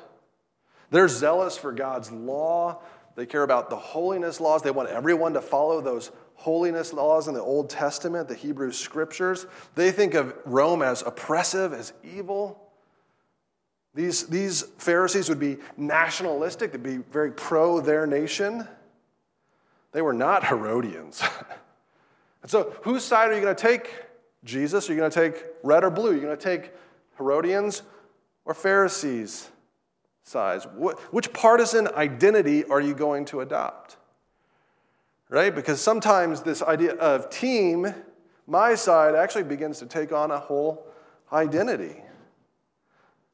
They're 0.89 1.07
zealous 1.07 1.57
for 1.57 1.71
God's 1.71 2.11
law. 2.11 2.81
They 3.15 3.25
care 3.25 3.43
about 3.43 3.69
the 3.69 3.75
holiness 3.75 4.39
laws. 4.39 4.61
They 4.61 4.71
want 4.71 4.89
everyone 4.89 5.33
to 5.33 5.41
follow 5.41 5.81
those 5.81 6.11
holiness 6.35 6.93
laws 6.93 7.27
in 7.27 7.33
the 7.33 7.41
Old 7.41 7.69
Testament, 7.69 8.27
the 8.27 8.35
Hebrew 8.35 8.71
scriptures. 8.71 9.47
They 9.75 9.91
think 9.91 10.13
of 10.13 10.35
Rome 10.45 10.81
as 10.81 11.01
oppressive, 11.01 11.73
as 11.73 11.93
evil. 12.03 12.63
These, 13.95 14.27
these 14.27 14.61
Pharisees 14.77 15.29
would 15.29 15.39
be 15.39 15.57
nationalistic, 15.75 16.71
they'd 16.71 16.83
be 16.83 16.97
very 16.97 17.31
pro 17.31 17.81
their 17.81 18.05
nation. 18.05 18.67
They 19.91 20.03
were 20.03 20.13
not 20.13 20.45
Herodians. 20.45 21.23
and 22.43 22.51
so, 22.51 22.75
whose 22.83 23.03
side 23.03 23.31
are 23.31 23.33
you 23.33 23.41
going 23.41 23.55
to 23.55 23.61
take? 23.61 23.89
Jesus? 24.43 24.87
Are 24.87 24.93
you 24.93 24.99
going 24.99 25.09
to 25.09 25.31
take 25.31 25.43
red 25.63 25.83
or 25.83 25.89
blue? 25.89 26.11
Are 26.11 26.13
you 26.13 26.21
going 26.21 26.37
to 26.37 26.43
take 26.43 26.71
Herodians 27.17 27.83
or 28.45 28.53
Pharisees' 28.53 29.49
sides? 30.23 30.67
Which 31.11 31.33
partisan 31.33 31.87
identity 31.89 32.63
are 32.65 32.81
you 32.81 32.93
going 32.93 33.25
to 33.25 33.41
adopt? 33.41 33.97
Right? 35.29 35.53
Because 35.53 35.81
sometimes 35.81 36.41
this 36.41 36.61
idea 36.61 36.93
of 36.95 37.29
team, 37.29 37.93
my 38.45 38.75
side, 38.75 39.15
actually 39.15 39.43
begins 39.43 39.79
to 39.79 39.85
take 39.85 40.11
on 40.11 40.31
a 40.31 40.39
whole 40.39 40.87
identity. 41.33 42.01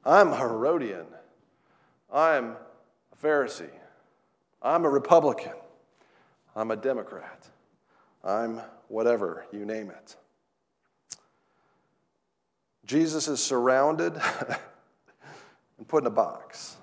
I'm 0.04 0.30
a 0.30 0.38
Herodian. 0.38 1.06
I'm 2.12 2.56
a 3.12 3.26
Pharisee. 3.26 3.70
I'm 4.62 4.86
a 4.86 4.90
Republican. 4.90 5.54
I'm 6.56 6.72
a 6.72 6.76
Democrat. 6.76 7.48
I'm 8.24 8.62
whatever, 8.88 9.46
you 9.52 9.66
name 9.66 9.90
it. 9.90 10.16
Jesus 12.86 13.28
is 13.28 13.42
surrounded 13.42 14.14
and 15.78 15.88
put 15.88 16.04
in 16.04 16.08
a 16.08 16.12
box. 16.12 16.78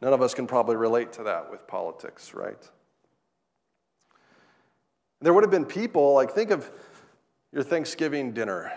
None 0.00 0.12
of 0.12 0.22
us 0.22 0.34
can 0.34 0.46
probably 0.46 0.76
relate 0.76 1.12
to 1.14 1.24
that 1.24 1.50
with 1.50 1.66
politics, 1.66 2.34
right? 2.34 2.70
There 5.20 5.34
would 5.34 5.42
have 5.42 5.50
been 5.50 5.64
people, 5.64 6.14
like, 6.14 6.30
think 6.30 6.50
of 6.50 6.70
your 7.52 7.64
Thanksgiving 7.64 8.32
dinner, 8.32 8.72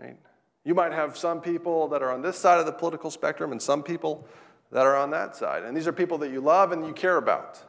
right? 0.00 0.16
You 0.64 0.74
might 0.74 0.92
have 0.92 1.16
some 1.16 1.40
people 1.40 1.88
that 1.88 2.02
are 2.02 2.12
on 2.12 2.20
this 2.20 2.36
side 2.36 2.60
of 2.60 2.66
the 2.66 2.72
political 2.72 3.10
spectrum 3.10 3.52
and 3.52 3.62
some 3.62 3.82
people 3.82 4.26
that 4.70 4.84
are 4.84 4.96
on 4.96 5.10
that 5.10 5.34
side. 5.34 5.64
And 5.64 5.74
these 5.74 5.86
are 5.86 5.92
people 5.92 6.18
that 6.18 6.30
you 6.30 6.42
love 6.42 6.72
and 6.72 6.86
you 6.86 6.92
care 6.92 7.16
about. 7.16 7.62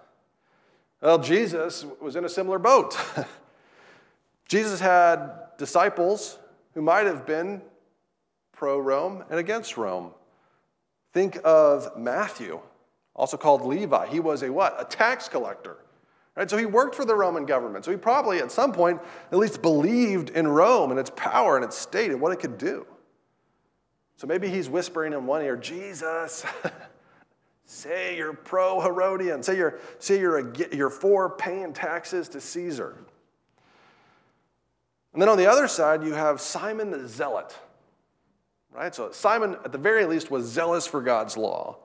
Well, 1.02 1.18
Jesus 1.18 1.86
was 2.02 2.16
in 2.16 2.26
a 2.26 2.30
similar 2.30 2.60
boat. 2.60 2.98
Jesus 4.48 4.82
had 4.82 5.32
disciples 5.58 6.38
who 6.74 6.82
might 6.82 7.06
have 7.06 7.26
been 7.26 7.62
pro 8.52 8.80
Rome 8.80 9.24
and 9.30 9.40
against 9.40 9.78
Rome. 9.78 10.12
Think 11.14 11.40
of 11.44 11.98
Matthew, 11.98 12.60
also 13.16 13.38
called 13.38 13.66
Levi. 13.66 14.08
He 14.08 14.20
was 14.20 14.44
a 14.44 14.52
what? 14.52 14.76
A 14.80 14.86
tax 14.86 15.28
collector. 15.28 15.78
Right? 16.36 16.50
So 16.50 16.58
he 16.58 16.66
worked 16.66 16.96
for 16.96 17.04
the 17.04 17.16
Roman 17.16 17.46
government. 17.46 17.84
So 17.84 17.92
he 17.92 17.98
probably 17.98 18.40
at 18.40 18.52
some 18.52 18.72
point 18.72 19.02
at 19.32 19.38
least 19.38 19.62
believed 19.62 20.30
in 20.30 20.48
Rome 20.48 20.92
and 20.92 21.00
its 21.00 21.12
power 21.16 21.58
and 21.58 21.66
its 21.66 21.78
state 21.78 22.12
and 22.12 22.22
what 22.22 22.32
it 22.32 22.40
could 22.40 22.58
do. 22.58 22.86
So 24.16 24.28
maybe 24.28 24.48
he's 24.48 24.70
whispering 24.70 25.14
in 25.14 25.26
one 25.26 25.42
ear, 25.42 25.58
Jesus, 25.58 26.46
say 27.66 28.16
you're 28.16 28.34
pro 28.34 28.80
Herodian. 28.80 29.44
Say 29.44 29.58
you're, 29.58 29.80
say 30.00 30.20
you're, 30.20 30.52
a, 30.52 30.76
you're 30.76 30.90
for 30.90 31.30
paying 31.30 31.74
taxes 31.74 32.30
to 32.30 32.40
Caesar. 32.40 32.96
And 35.14 35.22
then 35.22 35.30
on 35.30 35.38
the 35.38 35.48
other 35.48 35.68
side, 35.68 36.04
you 36.04 36.14
have 36.14 36.40
Simon 36.40 36.92
the 36.92 37.08
Zealot. 37.08 37.58
Right? 38.72 38.96
So 38.96 39.12
Simon, 39.12 39.58
at 39.66 39.72
the 39.72 39.78
very 39.78 40.06
least, 40.06 40.32
was 40.32 40.46
zealous 40.46 40.88
for 40.88 41.02
God's 41.02 41.36
law. 41.36 41.78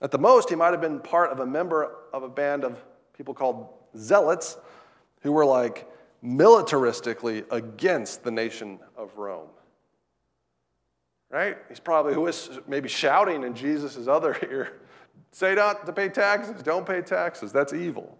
At 0.00 0.10
the 0.10 0.18
most, 0.18 0.48
he 0.48 0.54
might 0.54 0.70
have 0.70 0.80
been 0.80 1.00
part 1.00 1.30
of 1.30 1.40
a 1.40 1.46
member 1.46 1.96
of 2.12 2.22
a 2.22 2.28
band 2.28 2.64
of 2.64 2.82
people 3.16 3.34
called 3.34 3.68
zealots 3.96 4.56
who 5.22 5.32
were 5.32 5.46
like 5.46 5.90
militaristically 6.22 7.44
against 7.50 8.22
the 8.22 8.30
nation 8.30 8.78
of 8.96 9.16
Rome. 9.16 9.48
Right? 11.30 11.56
He's 11.68 11.80
probably 11.80 12.14
who 12.14 12.20
was 12.20 12.60
maybe 12.68 12.88
shouting 12.88 13.42
in 13.42 13.54
Jesus' 13.54 14.06
other 14.06 14.36
ear, 14.42 14.80
say 15.32 15.54
not 15.54 15.84
to 15.86 15.92
pay 15.92 16.08
taxes, 16.08 16.62
don't 16.62 16.86
pay 16.86 17.00
taxes. 17.00 17.50
That's 17.50 17.72
evil. 17.72 18.16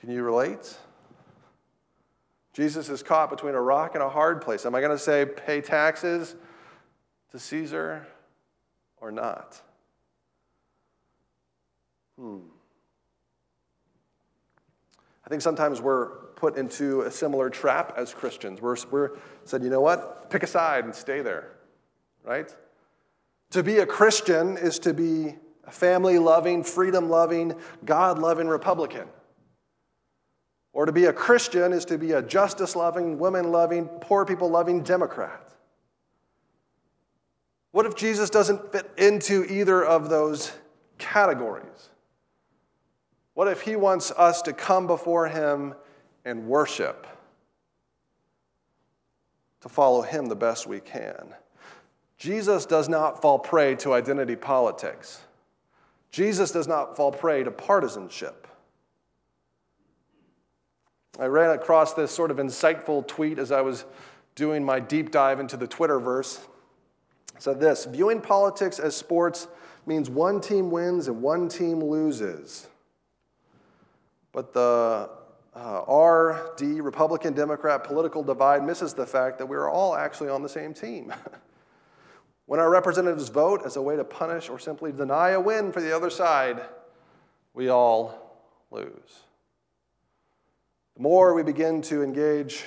Can 0.00 0.10
you 0.10 0.22
relate? 0.22 0.76
Jesus 2.56 2.88
is 2.88 3.02
caught 3.02 3.28
between 3.28 3.54
a 3.54 3.60
rock 3.60 3.94
and 3.96 4.02
a 4.02 4.08
hard 4.08 4.40
place. 4.40 4.64
Am 4.64 4.74
I 4.74 4.80
going 4.80 4.90
to 4.90 4.98
say 4.98 5.26
pay 5.26 5.60
taxes 5.60 6.34
to 7.30 7.38
Caesar 7.38 8.06
or 8.96 9.12
not? 9.12 9.60
Hmm. 12.18 12.38
I 15.26 15.28
think 15.28 15.42
sometimes 15.42 15.82
we're 15.82 16.06
put 16.36 16.56
into 16.56 17.02
a 17.02 17.10
similar 17.10 17.50
trap 17.50 17.92
as 17.98 18.14
Christians. 18.14 18.62
We're, 18.62 18.76
we're 18.90 19.18
said, 19.44 19.62
you 19.62 19.68
know 19.68 19.82
what? 19.82 20.30
Pick 20.30 20.42
a 20.42 20.46
side 20.46 20.86
and 20.86 20.94
stay 20.94 21.20
there, 21.20 21.50
right? 22.24 22.50
To 23.50 23.62
be 23.62 23.80
a 23.80 23.86
Christian 23.86 24.56
is 24.56 24.78
to 24.78 24.94
be 24.94 25.36
a 25.66 25.70
family 25.70 26.18
loving, 26.18 26.64
freedom 26.64 27.10
loving, 27.10 27.52
God 27.84 28.18
loving 28.18 28.48
Republican. 28.48 29.08
Or 30.76 30.84
to 30.84 30.92
be 30.92 31.06
a 31.06 31.12
Christian 31.12 31.72
is 31.72 31.86
to 31.86 31.96
be 31.96 32.12
a 32.12 32.20
justice 32.20 32.76
loving, 32.76 33.18
women 33.18 33.50
loving, 33.50 33.86
poor 33.86 34.26
people 34.26 34.50
loving 34.50 34.82
Democrat. 34.82 35.54
What 37.70 37.86
if 37.86 37.94
Jesus 37.94 38.28
doesn't 38.28 38.72
fit 38.72 38.90
into 38.98 39.46
either 39.46 39.82
of 39.82 40.10
those 40.10 40.52
categories? 40.98 41.88
What 43.32 43.48
if 43.48 43.62
he 43.62 43.74
wants 43.74 44.10
us 44.10 44.42
to 44.42 44.52
come 44.52 44.86
before 44.86 45.28
him 45.28 45.74
and 46.26 46.46
worship? 46.46 47.06
To 49.62 49.70
follow 49.70 50.02
him 50.02 50.26
the 50.26 50.36
best 50.36 50.66
we 50.66 50.80
can. 50.80 51.34
Jesus 52.18 52.66
does 52.66 52.86
not 52.86 53.22
fall 53.22 53.38
prey 53.38 53.76
to 53.76 53.94
identity 53.94 54.36
politics. 54.36 55.22
Jesus 56.10 56.50
does 56.50 56.68
not 56.68 56.98
fall 56.98 57.12
prey 57.12 57.44
to 57.44 57.50
partisanship. 57.50 58.46
I 61.18 61.26
ran 61.26 61.50
across 61.50 61.94
this 61.94 62.10
sort 62.10 62.30
of 62.30 62.36
insightful 62.36 63.06
tweet 63.06 63.38
as 63.38 63.50
I 63.50 63.62
was 63.62 63.84
doing 64.34 64.64
my 64.64 64.80
deep 64.80 65.10
dive 65.10 65.40
into 65.40 65.56
the 65.56 65.66
Twitterverse. 65.66 66.40
It 67.34 67.42
said 67.42 67.60
this 67.60 67.86
Viewing 67.86 68.20
politics 68.20 68.78
as 68.78 68.94
sports 68.94 69.48
means 69.86 70.10
one 70.10 70.40
team 70.40 70.70
wins 70.70 71.08
and 71.08 71.22
one 71.22 71.48
team 71.48 71.82
loses. 71.82 72.66
But 74.32 74.52
the 74.52 75.08
uh, 75.54 75.90
RD, 75.90 76.60
Republican 76.60 77.32
Democrat 77.32 77.84
political 77.84 78.22
divide, 78.22 78.62
misses 78.62 78.92
the 78.92 79.06
fact 79.06 79.38
that 79.38 79.46
we 79.46 79.56
are 79.56 79.70
all 79.70 79.96
actually 79.96 80.28
on 80.28 80.42
the 80.42 80.48
same 80.48 80.74
team. 80.74 81.14
when 82.46 82.60
our 82.60 82.68
representatives 82.68 83.30
vote 83.30 83.62
as 83.64 83.76
a 83.76 83.82
way 83.82 83.96
to 83.96 84.04
punish 84.04 84.50
or 84.50 84.58
simply 84.58 84.92
deny 84.92 85.30
a 85.30 85.40
win 85.40 85.72
for 85.72 85.80
the 85.80 85.96
other 85.96 86.10
side, 86.10 86.60
we 87.54 87.70
all 87.70 88.42
lose. 88.70 89.22
The 90.96 91.02
more 91.02 91.34
we 91.34 91.42
begin 91.42 91.82
to 91.82 92.02
engage 92.02 92.64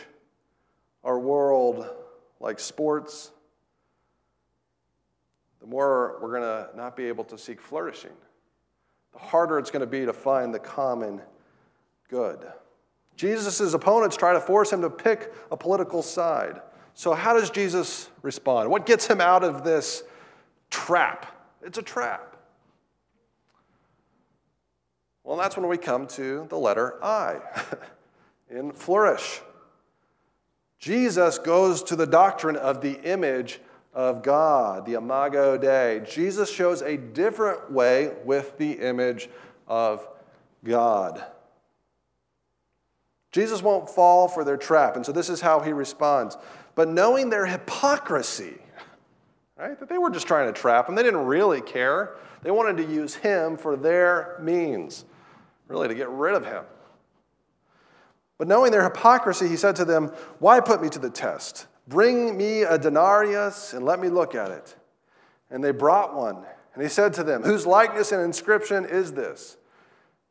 our 1.04 1.18
world 1.18 1.90
like 2.40 2.60
sports, 2.60 3.32
the 5.60 5.66
more 5.66 6.20
we're 6.22 6.40
going 6.40 6.44
to 6.44 6.70
not 6.78 6.96
be 6.96 7.06
able 7.06 7.24
to 7.24 7.40
seek 7.40 7.60
flourishing. 7.60 8.12
The 9.14 9.20
harder 9.20 9.58
it's 9.58 9.72
going 9.72 9.82
to 9.82 9.88
be 9.88 10.06
to 10.06 10.14
find 10.14 10.54
the 10.54 10.60
common 10.60 11.22
good. 12.08 12.46
Jesus' 13.16 13.74
opponents 13.74 14.16
try 14.16 14.34
to 14.34 14.40
force 14.40 14.72
him 14.72 14.82
to 14.82 14.92
pick 14.92 15.34
a 15.52 15.58
political 15.58 16.04
side. 16.04 16.62
So, 16.94 17.16
how 17.16 17.34
does 17.34 17.50
Jesus 17.50 18.12
respond? 18.22 18.70
What 18.70 18.86
gets 18.86 19.08
him 19.08 19.22
out 19.22 19.44
of 19.44 19.64
this 19.64 20.04
trap? 20.70 21.36
It's 21.64 21.80
a 21.80 21.84
trap. 21.84 22.38
Well, 25.24 25.36
that's 25.36 25.58
when 25.58 25.68
we 25.68 25.78
come 25.78 26.06
to 26.08 26.46
the 26.48 26.58
letter 26.58 27.04
I. 27.04 27.40
in 28.50 28.72
flourish. 28.72 29.42
Jesus 30.80 31.38
goes 31.38 31.84
to 31.84 31.96
the 31.96 32.08
doctrine 32.08 32.56
of 32.56 32.82
the 32.82 33.02
image 33.02 33.60
of 33.94 34.24
God, 34.24 34.86
the 34.86 34.94
Imago 34.94 35.58
Dei. 35.58 36.02
Jesus 36.10 36.52
shows 36.52 36.82
a 36.82 36.98
different 36.98 37.72
way 37.72 38.14
with 38.24 38.58
the 38.58 38.74
image 38.74 39.30
of 39.68 40.08
God. 40.64 41.24
Jesus 43.32 43.62
won't 43.62 43.90
fall 43.90 44.28
for 44.28 44.44
their 44.44 44.58
trap, 44.58 44.96
and 44.96 45.06
so 45.06 45.12
this 45.12 45.30
is 45.30 45.42
how 45.42 45.60
he 45.60 45.72
responds. 45.72 46.38
But 46.76 46.88
knowing 46.88 47.30
their 47.30 47.46
hypocrisy, 47.46 48.58
right, 49.58 49.78
that 49.80 49.90
they 49.90 49.98
were 49.98 50.10
just 50.10 50.28
trying 50.28 50.52
to 50.52 50.60
trap 50.60 50.88
him, 50.88 50.96
they 50.96 51.04
didn't 51.04 51.26
really 51.26 51.62
care. 51.62 52.16
They 52.42 52.52
wanted 52.52 52.78
to 52.78 52.92
use 52.92 53.16
him 53.16 53.58
for 53.58 53.76
their 53.76 54.38
means, 54.42 55.06
really, 55.68 55.90
to 55.90 55.94
get 55.94 56.10
rid 56.10 56.36
of 56.36 56.46
him. 56.46 56.64
But 58.40 58.48
knowing 58.48 58.72
their 58.72 58.84
hypocrisy, 58.84 59.48
he 59.48 59.58
said 59.58 59.76
to 59.76 59.86
them, 59.86 60.08
Why 60.40 60.62
put 60.62 60.82
me 60.82 60.90
to 60.90 61.00
the 61.00 61.10
test? 61.10 61.68
Bring 61.88 62.38
me 62.38 62.64
a 62.64 62.78
denarius 62.78 63.74
and 63.74 63.86
let 63.86 64.00
me 64.00 64.08
look 64.08 64.34
at 64.34 64.50
it. 64.50 64.76
And 65.52 65.64
they 65.64 65.72
brought 65.72 66.16
one. 66.16 66.38
And 66.74 66.82
he 66.82 66.90
said 66.90 67.14
to 67.16 67.24
them, 67.24 67.44
Whose 67.44 67.68
likeness 67.68 68.14
and 68.14 68.22
inscription 68.22 68.86
is 68.86 69.12
this? 69.12 69.58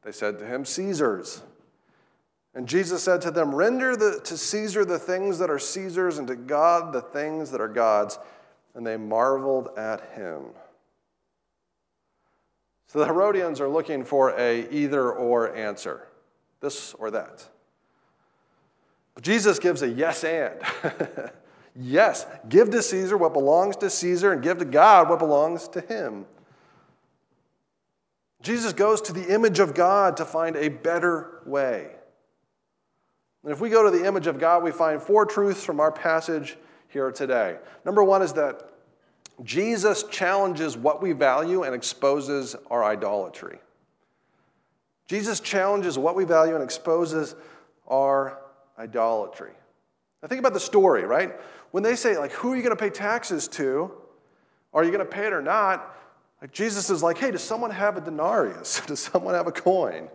They 0.02 0.12
said 0.12 0.38
to 0.38 0.46
him, 0.46 0.64
Caesar's. 0.64 1.42
And 2.54 2.66
Jesus 2.66 3.02
said 3.02 3.20
to 3.22 3.30
them, 3.30 3.54
Render 3.54 3.94
the, 3.94 4.20
to 4.24 4.38
Caesar 4.38 4.86
the 4.86 4.98
things 4.98 5.38
that 5.38 5.50
are 5.50 5.58
Caesar's, 5.58 6.18
and 6.18 6.26
to 6.28 6.36
God 6.36 6.94
the 6.94 7.02
things 7.02 7.50
that 7.50 7.60
are 7.60 7.68
God's. 7.68 8.18
And 8.74 8.86
they 8.86 8.96
marveled 8.96 9.68
at 9.76 10.12
him. 10.12 10.44
So 12.86 13.00
the 13.00 13.04
Herodians 13.04 13.60
are 13.60 13.68
looking 13.68 14.02
for 14.02 14.30
a 14.38 14.66
either 14.70 15.12
or 15.12 15.54
answer 15.54 16.08
this 16.60 16.94
or 16.94 17.10
that. 17.10 17.46
Jesus 19.20 19.58
gives 19.58 19.82
a 19.82 19.88
yes 19.88 20.24
and. 20.24 20.54
yes, 21.76 22.26
give 22.48 22.70
to 22.70 22.82
Caesar 22.82 23.16
what 23.16 23.32
belongs 23.32 23.76
to 23.78 23.90
Caesar 23.90 24.32
and 24.32 24.42
give 24.42 24.58
to 24.58 24.64
God 24.64 25.08
what 25.08 25.18
belongs 25.18 25.68
to 25.68 25.80
him. 25.80 26.26
Jesus 28.42 28.72
goes 28.72 29.00
to 29.02 29.12
the 29.12 29.34
image 29.34 29.58
of 29.58 29.74
God 29.74 30.16
to 30.18 30.24
find 30.24 30.56
a 30.56 30.68
better 30.68 31.42
way. 31.44 31.88
And 33.42 33.52
if 33.52 33.60
we 33.60 33.70
go 33.70 33.82
to 33.82 33.96
the 33.96 34.06
image 34.06 34.26
of 34.26 34.38
God, 34.38 34.62
we 34.62 34.70
find 34.70 35.02
four 35.02 35.26
truths 35.26 35.64
from 35.64 35.80
our 35.80 35.90
passage 35.90 36.56
here 36.88 37.10
today. 37.10 37.58
Number 37.84 38.04
one 38.04 38.22
is 38.22 38.32
that 38.34 38.70
Jesus 39.44 40.04
challenges 40.04 40.76
what 40.76 41.00
we 41.02 41.12
value 41.12 41.62
and 41.62 41.74
exposes 41.74 42.56
our 42.70 42.84
idolatry. 42.84 43.58
Jesus 45.06 45.40
challenges 45.40 45.96
what 45.96 46.16
we 46.16 46.24
value 46.24 46.54
and 46.54 46.62
exposes 46.62 47.34
our 47.86 48.38
idolatry. 48.78 49.52
Now 50.22 50.28
think 50.28 50.40
about 50.40 50.54
the 50.54 50.60
story, 50.60 51.04
right? 51.04 51.32
When 51.70 51.82
they 51.82 51.96
say, 51.96 52.16
like, 52.16 52.32
who 52.32 52.52
are 52.52 52.56
you 52.56 52.62
going 52.62 52.76
to 52.76 52.82
pay 52.82 52.90
taxes 52.90 53.48
to? 53.48 53.92
Are 54.72 54.84
you 54.84 54.90
going 54.90 55.04
to 55.04 55.10
pay 55.10 55.26
it 55.26 55.32
or 55.32 55.42
not? 55.42 55.94
Like 56.40 56.52
Jesus 56.52 56.90
is 56.90 57.02
like, 57.02 57.18
hey, 57.18 57.30
does 57.30 57.42
someone 57.42 57.70
have 57.70 57.96
a 57.96 58.00
denarius? 58.00 58.80
does 58.86 59.00
someone 59.00 59.34
have 59.34 59.46
a 59.46 59.52
coin? 59.52 60.08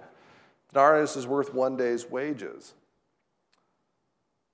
Denarius 0.73 1.15
is 1.15 1.27
worth 1.27 1.53
one 1.53 1.77
day's 1.77 2.09
wages. 2.09 2.73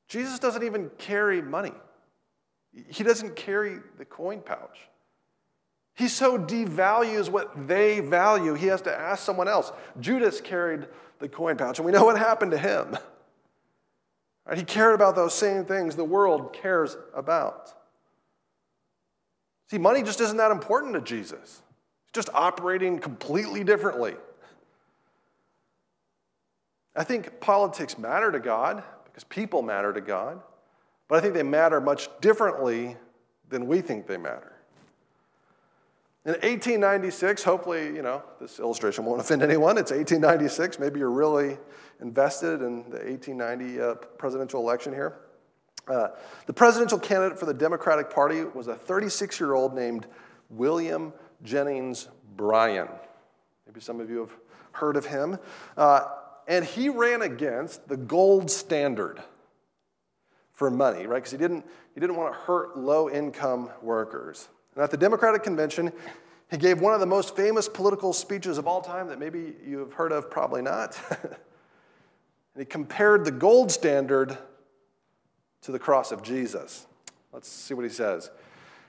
Jesus 0.07 0.39
doesn't 0.39 0.63
even 0.63 0.89
carry 0.97 1.41
money. 1.41 1.73
He 2.87 3.03
doesn't 3.03 3.35
carry 3.35 3.77
the 3.97 4.05
coin 4.05 4.41
pouch. 4.41 4.79
He 5.93 6.07
so 6.07 6.37
devalues 6.37 7.29
what 7.29 7.67
they 7.67 7.99
value, 7.99 8.53
he 8.53 8.67
has 8.67 8.81
to 8.83 8.95
ask 8.95 9.23
someone 9.23 9.47
else. 9.47 9.71
Judas 9.99 10.39
carried 10.39 10.87
the 11.19 11.27
coin 11.27 11.57
pouch, 11.57 11.77
and 11.79 11.85
we 11.85 11.91
know 11.91 12.05
what 12.05 12.17
happened 12.17 12.51
to 12.51 12.57
him. 12.57 12.97
Right? 14.49 14.57
He 14.57 14.63
cared 14.63 14.95
about 14.95 15.15
those 15.15 15.35
same 15.35 15.63
things 15.63 15.95
the 15.95 16.03
world 16.03 16.53
cares 16.53 16.97
about. 17.13 17.71
See, 19.69 19.77
money 19.77 20.01
just 20.01 20.19
isn't 20.19 20.37
that 20.37 20.49
important 20.49 20.95
to 20.95 21.01
Jesus. 21.01 21.61
He's 22.05 22.13
just 22.13 22.29
operating 22.33 22.97
completely 22.97 23.63
differently. 23.63 24.15
I 26.95 27.03
think 27.03 27.39
politics 27.39 27.99
matter 27.99 28.31
to 28.31 28.39
God 28.39 28.83
because 29.05 29.23
people 29.23 29.61
matter 29.61 29.93
to 29.93 30.01
God, 30.01 30.41
but 31.07 31.19
I 31.19 31.21
think 31.21 31.35
they 31.35 31.43
matter 31.43 31.79
much 31.79 32.09
differently 32.19 32.97
than 33.49 33.67
we 33.67 33.81
think 33.81 34.07
they 34.07 34.17
matter. 34.17 34.53
In 36.25 36.33
1896, 36.33 37.43
hopefully, 37.43 37.85
you 37.85 38.01
know, 38.01 38.21
this 38.41 38.59
illustration 38.59 39.05
won't 39.05 39.21
offend 39.21 39.41
anyone. 39.41 39.77
It's 39.77 39.91
1896. 39.91 40.77
Maybe 40.77 40.99
you're 40.99 41.09
really 41.09 41.57
invested 42.01 42.61
in 42.61 42.83
the 42.89 42.97
1890 42.97 43.81
uh, 43.81 43.93
presidential 44.17 44.59
election 44.59 44.91
here. 44.91 45.19
Uh, 45.87 46.09
the 46.45 46.53
presidential 46.53 46.99
candidate 46.99 47.39
for 47.39 47.45
the 47.45 47.53
Democratic 47.53 48.09
Party 48.09 48.43
was 48.43 48.67
a 48.67 48.75
36 48.75 49.39
year 49.39 49.53
old 49.53 49.73
named 49.73 50.07
William 50.49 51.13
Jennings 51.41 52.09
Bryan. 52.35 52.89
Maybe 53.65 53.79
some 53.79 54.01
of 54.01 54.09
you 54.09 54.19
have 54.19 54.31
heard 54.73 54.97
of 54.97 55.05
him. 55.05 55.39
Uh, 55.77 56.01
and 56.49 56.65
he 56.65 56.89
ran 56.89 57.21
against 57.21 57.87
the 57.87 57.95
gold 57.95 58.51
standard 58.51 59.23
for 60.51 60.69
money, 60.69 61.07
right? 61.07 61.19
Because 61.19 61.31
he 61.31 61.37
didn't, 61.37 61.65
he 61.93 62.01
didn't 62.01 62.17
want 62.17 62.33
to 62.33 62.39
hurt 62.41 62.77
low 62.77 63.09
income 63.09 63.69
workers. 63.81 64.49
And 64.75 64.83
at 64.83 64.91
the 64.91 64.97
Democratic 64.97 65.43
Convention, 65.43 65.91
he 66.49 66.57
gave 66.57 66.81
one 66.81 66.93
of 66.93 66.99
the 66.99 67.05
most 67.05 67.35
famous 67.35 67.69
political 67.69 68.13
speeches 68.13 68.57
of 68.57 68.67
all 68.67 68.81
time 68.81 69.07
that 69.07 69.19
maybe 69.19 69.53
you 69.65 69.79
have 69.79 69.93
heard 69.93 70.11
of, 70.11 70.29
probably 70.29 70.61
not. 70.61 70.99
and 71.23 71.35
he 72.57 72.65
compared 72.65 73.25
the 73.25 73.31
gold 73.31 73.71
standard 73.71 74.37
to 75.61 75.71
the 75.71 75.79
cross 75.79 76.11
of 76.11 76.23
Jesus. 76.23 76.87
Let's 77.31 77.49
see 77.49 77.73
what 77.73 77.83
he 77.83 77.91
says. 77.91 78.31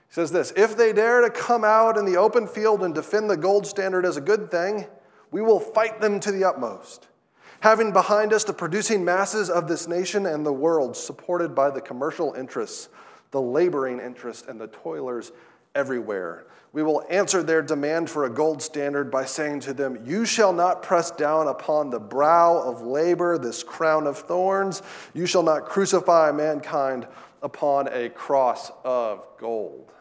He 0.07 0.13
says 0.13 0.31
this 0.31 0.53
If 0.55 0.77
they 0.77 0.93
dare 0.93 1.21
to 1.21 1.29
come 1.29 1.63
out 1.63 1.97
in 1.97 2.05
the 2.05 2.17
open 2.17 2.47
field 2.47 2.83
and 2.83 2.95
defend 2.95 3.29
the 3.29 3.37
gold 3.37 3.67
standard 3.67 4.05
as 4.05 4.17
a 4.17 4.21
good 4.21 4.49
thing, 4.49 4.87
we 5.31 5.41
will 5.41 5.59
fight 5.59 6.01
them 6.01 6.19
to 6.21 6.31
the 6.31 6.43
utmost 6.43 7.07
having 7.61 7.93
behind 7.93 8.33
us 8.33 8.43
the 8.43 8.53
producing 8.53 9.05
masses 9.05 9.49
of 9.49 9.67
this 9.67 9.87
nation 9.87 10.25
and 10.25 10.45
the 10.45 10.53
world, 10.53 10.97
supported 10.97 11.55
by 11.55 11.69
the 11.69 11.81
commercial 11.81 12.33
interests, 12.33 12.89
the 13.29 13.41
laboring 13.41 13.99
interests, 13.99 14.47
and 14.47 14.59
the 14.59 14.67
toilers 14.67 15.31
everywhere. 15.75 16.45
We 16.73 16.83
will 16.83 17.03
answer 17.09 17.43
their 17.43 17.61
demand 17.61 18.09
for 18.09 18.25
a 18.25 18.29
gold 18.29 18.61
standard 18.61 19.11
by 19.11 19.25
saying 19.25 19.61
to 19.61 19.73
them, 19.73 19.99
You 20.05 20.23
shall 20.23 20.53
not 20.53 20.83
press 20.83 21.11
down 21.11 21.47
upon 21.47 21.89
the 21.89 21.99
brow 21.99 22.61
of 22.61 22.81
labor 22.81 23.37
this 23.37 23.61
crown 23.61 24.07
of 24.07 24.17
thorns. 24.19 24.81
You 25.13 25.25
shall 25.25 25.43
not 25.43 25.65
crucify 25.65 26.31
mankind 26.31 27.07
upon 27.41 27.89
a 27.89 28.09
cross 28.09 28.71
of 28.85 29.25
gold. 29.37 29.91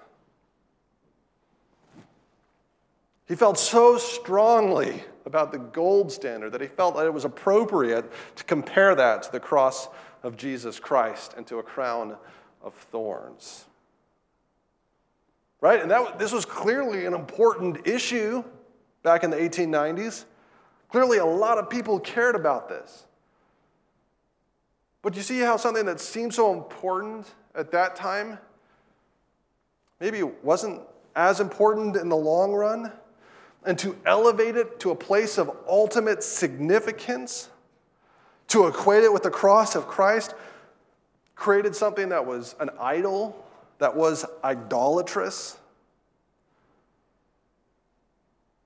He 3.27 3.35
felt 3.35 3.59
so 3.59 3.97
strongly 3.97 5.05
about 5.25 5.53
the 5.53 5.59
gold 5.59 6.11
standard 6.11 6.51
that 6.51 6.61
he 6.61 6.67
felt 6.67 6.97
that 6.97 7.07
it 7.07 7.15
was 7.15 7.25
appropriate 7.25 8.11
to 8.37 8.45
compare 8.45 8.95
that 8.95 9.25
to 9.25 9.33
the 9.33 9.41
cross 9.41 9.89
of 10.23 10.37
Jesus 10.37 10.79
Christ 10.79 11.35
and 11.37 11.47
to 11.47 11.59
a 11.59 11.63
crown 11.63 12.17
of 12.63 12.75
thorns. 12.75 13.67
Right? 15.61 15.81
And 15.81 15.91
that, 15.91 16.19
this 16.19 16.33
was 16.33 16.45
clearly 16.45 17.07
an 17.07 17.15
important 17.15 17.87
issue 17.87 18.43
back 19.03 19.25
in 19.25 19.31
the 19.31 19.37
1890s. 19.37 20.25
Clearly, 20.91 21.19
a 21.19 21.25
lot 21.25 21.59
of 21.59 21.69
people 21.69 22.01
cared 22.01 22.35
about 22.35 22.69
this. 22.69 23.05
But 25.03 25.17
you 25.17 25.23
see 25.23 25.41
how 25.41 25.57
something 25.57 25.87
that 25.87 26.01
seemed 26.01 26.35
so 26.35 26.53
important 26.53 27.27
at 27.55 27.71
that 27.73 27.97
time 27.97 28.39
maybe 29.99 30.23
wasn't 30.23 30.81
as 31.15 31.41
important 31.41 31.97
in 31.97 32.09
the 32.09 32.17
long 32.17 32.53
run? 32.53 32.93
and 33.65 33.79
to 33.79 33.97
elevate 34.07 34.57
it 34.57 34.81
to 34.81 34.91
a 34.91 34.95
place 34.95 35.39
of 35.39 35.51
ultimate 35.69 36.23
significance, 36.23 37.51
to 38.49 38.67
equate 38.67 39.05
it 39.05 39.13
with 39.13 39.23
the 39.23 39.31
cross 39.31 39.75
of 39.75 39.87
Christ, 39.87 40.35
created 41.35 41.77
something 41.77 42.09
that 42.09 42.25
was 42.25 42.55
an 42.61 42.71
idol, 42.81 43.45
that 43.81 43.97
was 43.97 44.27
idolatrous. 44.45 45.57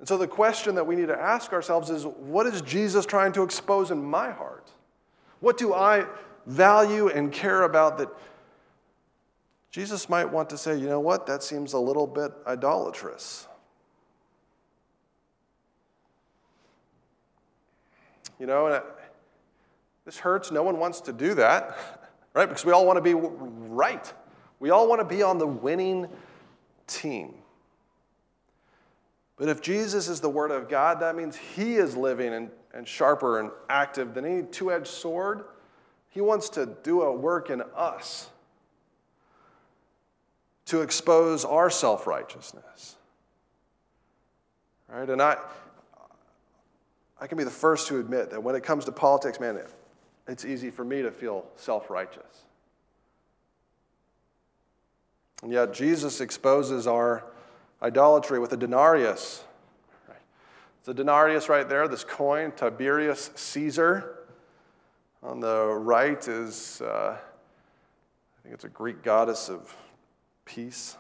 And 0.00 0.06
so 0.06 0.18
the 0.18 0.26
question 0.26 0.74
that 0.74 0.86
we 0.86 0.96
need 0.96 1.08
to 1.08 1.18
ask 1.18 1.52
ourselves 1.52 1.88
is 1.88 2.04
what 2.04 2.46
is 2.46 2.60
Jesus 2.60 3.06
trying 3.06 3.32
to 3.32 3.42
expose 3.42 3.90
in 3.90 4.04
my 4.04 4.30
heart? 4.32 4.70
What 5.40 5.56
do 5.56 5.72
I 5.72 6.06
value 6.46 7.08
and 7.08 7.32
care 7.32 7.62
about 7.62 7.96
that 7.98 8.08
Jesus 9.70 10.08
might 10.08 10.26
want 10.26 10.50
to 10.50 10.58
say, 10.58 10.76
you 10.76 10.88
know 10.88 11.00
what, 11.00 11.26
that 11.26 11.42
seems 11.42 11.72
a 11.72 11.78
little 11.78 12.06
bit 12.06 12.32
idolatrous? 12.46 13.46
You 18.40 18.46
know, 18.46 18.66
and 18.66 18.74
it, 18.76 18.84
this 20.04 20.18
hurts. 20.18 20.50
No 20.50 20.64
one 20.64 20.78
wants 20.78 21.00
to 21.02 21.12
do 21.12 21.34
that, 21.34 21.78
right? 22.34 22.48
Because 22.48 22.64
we 22.64 22.72
all 22.72 22.84
want 22.84 22.96
to 22.96 23.00
be 23.00 23.14
right. 23.14 24.12
We 24.64 24.70
all 24.70 24.88
want 24.88 25.02
to 25.02 25.04
be 25.04 25.22
on 25.22 25.36
the 25.36 25.46
winning 25.46 26.08
team. 26.86 27.34
But 29.36 29.50
if 29.50 29.60
Jesus 29.60 30.08
is 30.08 30.22
the 30.22 30.30
Word 30.30 30.50
of 30.50 30.70
God, 30.70 31.00
that 31.00 31.16
means 31.16 31.36
He 31.36 31.74
is 31.74 31.98
living 31.98 32.32
and, 32.32 32.50
and 32.72 32.88
sharper 32.88 33.40
and 33.40 33.50
active 33.68 34.14
than 34.14 34.24
any 34.24 34.42
two 34.44 34.72
edged 34.72 34.86
sword. 34.86 35.44
He 36.08 36.22
wants 36.22 36.48
to 36.48 36.64
do 36.82 37.02
a 37.02 37.12
work 37.12 37.50
in 37.50 37.60
us 37.76 38.30
to 40.64 40.80
expose 40.80 41.44
our 41.44 41.68
self 41.68 42.06
righteousness. 42.06 42.96
Right? 44.88 45.10
And 45.10 45.20
I, 45.20 45.36
I 47.20 47.26
can 47.26 47.36
be 47.36 47.44
the 47.44 47.50
first 47.50 47.88
to 47.88 48.00
admit 48.00 48.30
that 48.30 48.42
when 48.42 48.54
it 48.54 48.62
comes 48.62 48.86
to 48.86 48.92
politics, 48.92 49.38
man, 49.38 49.60
it's 50.26 50.46
easy 50.46 50.70
for 50.70 50.86
me 50.86 51.02
to 51.02 51.10
feel 51.10 51.44
self 51.56 51.90
righteous. 51.90 52.46
And 55.44 55.52
yet, 55.52 55.74
Jesus 55.74 56.22
exposes 56.22 56.86
our 56.86 57.22
idolatry 57.82 58.38
with 58.38 58.54
a 58.54 58.56
denarius. 58.56 59.44
It's 60.78 60.88
a 60.88 60.94
denarius 60.94 61.50
right 61.50 61.68
there, 61.68 61.86
this 61.86 62.02
coin, 62.02 62.50
Tiberius 62.52 63.30
Caesar. 63.34 64.20
On 65.22 65.40
the 65.40 65.66
right 65.66 66.26
is, 66.26 66.80
uh, 66.80 67.18
I 67.18 68.42
think 68.42 68.54
it's 68.54 68.64
a 68.64 68.70
Greek 68.70 69.02
goddess 69.02 69.50
of 69.50 69.76
peace. 70.46 70.96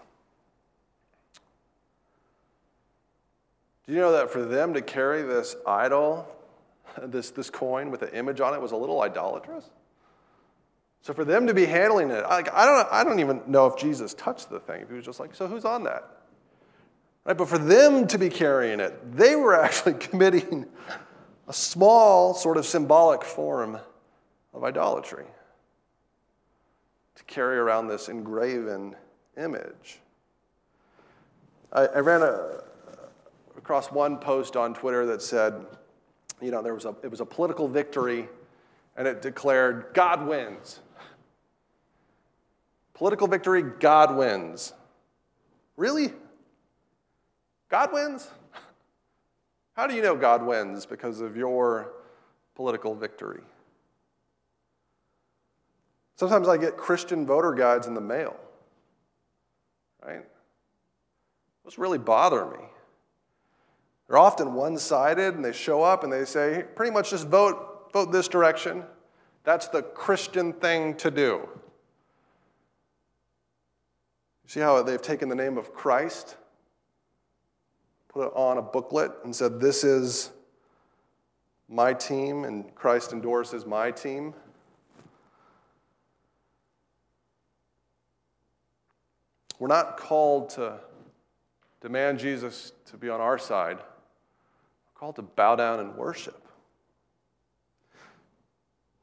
Do 3.86 3.94
you 3.94 3.98
know 3.98 4.12
that 4.12 4.30
for 4.30 4.44
them 4.44 4.74
to 4.74 4.82
carry 4.82 5.22
this 5.22 5.56
idol, 5.66 6.28
this, 7.02 7.30
this 7.30 7.48
coin 7.48 7.90
with 7.90 8.02
an 8.02 8.10
image 8.10 8.42
on 8.42 8.52
it, 8.52 8.60
was 8.60 8.72
a 8.72 8.76
little 8.76 9.00
idolatrous? 9.00 9.70
So 11.04 11.12
for 11.12 11.26
them 11.26 11.48
to 11.48 11.52
be 11.52 11.66
handling 11.66 12.10
it, 12.10 12.22
like, 12.22 12.50
I, 12.54 12.64
don't, 12.64 12.88
I 12.90 13.04
don't 13.04 13.20
even 13.20 13.42
know 13.46 13.66
if 13.66 13.76
Jesus 13.76 14.14
touched 14.14 14.48
the 14.48 14.58
thing. 14.58 14.86
He 14.88 14.94
was 14.94 15.04
just 15.04 15.20
like, 15.20 15.34
so 15.34 15.46
who's 15.46 15.66
on 15.66 15.84
that? 15.84 16.02
Right? 17.26 17.36
But 17.36 17.46
for 17.46 17.58
them 17.58 18.06
to 18.06 18.16
be 18.16 18.30
carrying 18.30 18.80
it, 18.80 19.14
they 19.14 19.36
were 19.36 19.54
actually 19.62 19.94
committing 19.94 20.64
a 21.46 21.52
small, 21.52 22.32
sort 22.32 22.56
of 22.56 22.64
symbolic 22.64 23.22
form 23.22 23.78
of 24.54 24.64
idolatry 24.64 25.26
to 27.16 27.24
carry 27.24 27.58
around 27.58 27.88
this 27.88 28.08
engraven 28.08 28.96
image. 29.36 30.00
I, 31.70 31.84
I 31.84 31.98
ran 31.98 32.22
a, 32.22 32.62
across 33.58 33.92
one 33.92 34.16
post 34.16 34.56
on 34.56 34.72
Twitter 34.72 35.04
that 35.04 35.20
said, 35.20 35.66
you 36.40 36.50
know, 36.50 36.62
there 36.62 36.72
was 36.72 36.86
a, 36.86 36.96
it 37.02 37.10
was 37.10 37.20
a 37.20 37.26
political 37.26 37.68
victory 37.68 38.26
and 38.96 39.06
it 39.06 39.20
declared, 39.20 39.88
God 39.92 40.26
wins. 40.26 40.80
Political 42.94 43.26
victory, 43.28 43.62
God 43.62 44.16
wins. 44.16 44.72
Really? 45.76 46.12
God 47.68 47.92
wins? 47.92 48.28
How 49.76 49.86
do 49.86 49.94
you 49.94 50.02
know 50.02 50.14
God 50.14 50.46
wins 50.46 50.86
because 50.86 51.20
of 51.20 51.36
your 51.36 51.92
political 52.54 52.94
victory? 52.94 53.42
Sometimes 56.16 56.46
I 56.46 56.56
get 56.56 56.76
Christian 56.76 57.26
voter 57.26 57.52
guides 57.52 57.88
in 57.88 57.94
the 57.94 58.00
mail, 58.00 58.36
right? 60.04 60.24
Those 61.64 61.76
really 61.76 61.98
bother 61.98 62.44
me. 62.46 62.64
They're 64.06 64.18
often 64.18 64.54
one 64.54 64.78
sided 64.78 65.34
and 65.34 65.44
they 65.44 65.52
show 65.52 65.82
up 65.82 66.04
and 66.04 66.12
they 66.12 66.24
say, 66.24 66.64
pretty 66.76 66.92
much 66.92 67.10
just 67.10 67.26
vote, 67.26 67.90
vote 67.92 68.12
this 68.12 68.28
direction. 68.28 68.84
That's 69.42 69.68
the 69.68 69.82
Christian 69.82 70.52
thing 70.52 70.94
to 70.98 71.10
do. 71.10 71.48
See 74.46 74.60
how 74.60 74.82
they've 74.82 75.00
taken 75.00 75.28
the 75.28 75.34
name 75.34 75.56
of 75.56 75.72
Christ, 75.72 76.36
put 78.08 78.26
it 78.26 78.32
on 78.34 78.58
a 78.58 78.62
booklet, 78.62 79.12
and 79.24 79.34
said, 79.34 79.60
This 79.60 79.84
is 79.84 80.30
my 81.68 81.94
team, 81.94 82.44
and 82.44 82.74
Christ 82.74 83.12
endorses 83.12 83.64
my 83.64 83.90
team. 83.90 84.34
We're 89.58 89.68
not 89.68 89.96
called 89.96 90.50
to 90.50 90.78
demand 91.80 92.18
Jesus 92.18 92.72
to 92.86 92.96
be 92.96 93.08
on 93.08 93.20
our 93.20 93.38
side 93.38 93.78
We're 93.78 94.98
called 94.98 95.16
to 95.16 95.22
bow 95.22 95.56
down 95.56 95.80
and 95.80 95.94
worship. 95.96 96.43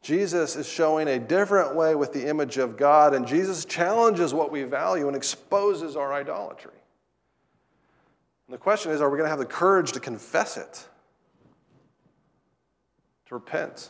Jesus 0.01 0.55
is 0.55 0.67
showing 0.67 1.07
a 1.07 1.19
different 1.19 1.75
way 1.75 1.93
with 1.93 2.11
the 2.11 2.27
image 2.27 2.57
of 2.57 2.75
God, 2.75 3.13
and 3.13 3.27
Jesus 3.27 3.65
challenges 3.65 4.33
what 4.33 4.51
we 4.51 4.63
value 4.63 5.07
and 5.07 5.15
exposes 5.15 5.95
our 5.95 6.11
idolatry. 6.11 6.71
And 8.47 8.53
the 8.53 8.57
question 8.57 8.91
is 8.91 8.99
are 8.99 9.09
we 9.09 9.17
going 9.17 9.27
to 9.27 9.29
have 9.29 9.39
the 9.39 9.45
courage 9.45 9.91
to 9.91 9.99
confess 9.99 10.57
it, 10.57 10.87
to 13.27 13.35
repent? 13.35 13.89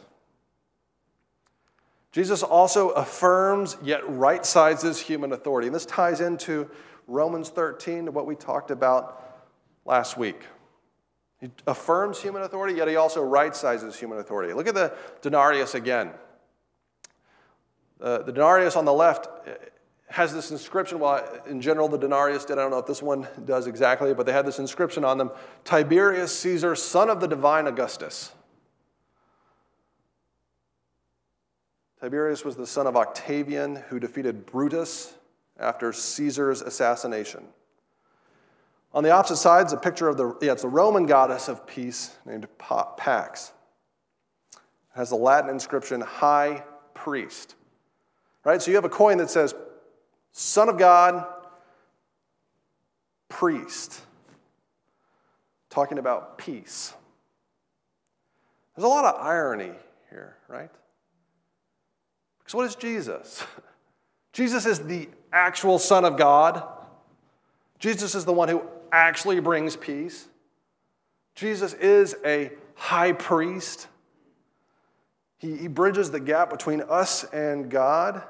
Jesus 2.12 2.44
also 2.44 2.90
affirms 2.90 3.78
yet 3.82 4.02
right 4.10 4.46
sizes 4.46 5.00
human 5.00 5.32
authority. 5.32 5.68
And 5.68 5.76
this 5.76 5.86
ties 5.86 6.20
into 6.20 6.70
Romans 7.08 7.50
13, 7.50 8.14
what 8.14 8.26
we 8.26 8.36
talked 8.36 8.70
about 8.70 9.46
last 9.86 10.18
week. 10.18 10.42
He 11.42 11.50
affirms 11.66 12.22
human 12.22 12.44
authority, 12.44 12.76
yet 12.76 12.88
he 12.88 12.96
also 12.96 13.24
right 13.24 13.56
sizes 13.56 13.98
human 13.98 14.20
authority. 14.20 14.54
Look 14.54 14.68
at 14.68 14.76
the 14.76 14.94
denarius 15.22 15.74
again. 15.74 16.12
Uh, 18.00 18.20
the 18.20 18.32
denarius 18.32 18.76
on 18.76 18.86
the 18.86 18.94
left 18.94 19.28
uh, 19.28 19.54
has 20.08 20.34
this 20.34 20.52
inscription. 20.52 21.00
Well, 21.00 21.28
in 21.48 21.60
general, 21.60 21.88
the 21.88 21.98
denarius 21.98 22.46
did. 22.46 22.60
I 22.60 22.62
don't 22.62 22.70
know 22.70 22.78
if 22.78 22.86
this 22.86 23.02
one 23.02 23.28
does 23.46 23.66
exactly, 23.66 24.14
but 24.14 24.28
they 24.28 24.34
had 24.34 24.46
this 24.46 24.60
inscription 24.60 25.04
on 25.04 25.18
them 25.18 25.32
Tiberius 25.64 26.38
Caesar, 26.40 26.76
son 26.76 27.10
of 27.10 27.20
the 27.20 27.28
divine 27.28 27.66
Augustus. 27.66 28.34
Tiberius 32.00 32.46
was 32.46 32.56
the 32.56 32.68
son 32.68 32.88
of 32.88 32.96
Octavian, 32.96 33.76
who 33.76 34.00
defeated 34.00 34.46
Brutus 34.46 35.14
after 35.60 35.94
Caesar's 35.94 36.62
assassination. 36.62 37.46
On 38.94 39.04
the 39.04 39.12
opposite 39.12 39.38
side 39.38 39.68
is 39.68 39.74
a 39.74 39.78
picture 39.78 40.10
of 40.10 40.18
the, 40.18 40.36
yeah, 40.42 40.52
it's 40.52 40.64
the 40.64 40.68
Roman 40.68 41.06
goddess 41.06 41.48
of 41.48 41.66
peace 41.66 42.16
named 42.26 42.48
Pax. 42.58 43.54
It 44.54 44.60
has 44.96 45.10
the 45.10 45.16
Latin 45.16 45.50
inscription, 45.50 46.02
High 46.02 46.64
Priest. 46.94 47.56
Right? 48.44 48.62
So 48.62 48.72
you 48.72 48.76
have 48.76 48.86
a 48.86 48.90
coin 48.90 49.18
that 49.20 49.30
says, 49.30 49.56
Son 50.34 50.68
of 50.68 50.78
God, 50.78 51.26
Priest. 53.30 54.02
Talking 55.70 55.98
about 55.98 56.38
peace. 56.38 56.94
There's 58.76 58.84
a 58.84 58.90
lot 58.90 59.06
of 59.06 59.22
irony 59.22 59.72
here, 60.10 60.36
right? 60.50 60.70
Because 62.40 62.56
what 62.56 62.66
is 62.66 62.76
Jesus? 62.76 63.44
Jesus 64.34 64.66
is 64.66 64.80
the 64.80 65.08
actual 65.32 65.80
Son 65.80 66.04
of 66.04 66.18
God. 66.18 66.64
Jesus 67.80 68.16
is 68.16 68.26
the 68.26 68.34
one 68.34 68.50
who 68.50 68.62
actually 68.92 69.40
brings 69.40 69.76
peace. 69.76 70.28
Jesus 71.36 71.74
is 71.74 72.16
a 72.26 72.52
high 72.76 73.14
priest. 73.14 73.88
He, 75.38 75.56
he 75.58 75.68
bridges 75.68 76.12
the 76.12 76.20
gap 76.20 76.50
between 76.50 76.82
us 76.82 77.24
and 77.26 77.70
God. 77.70 78.22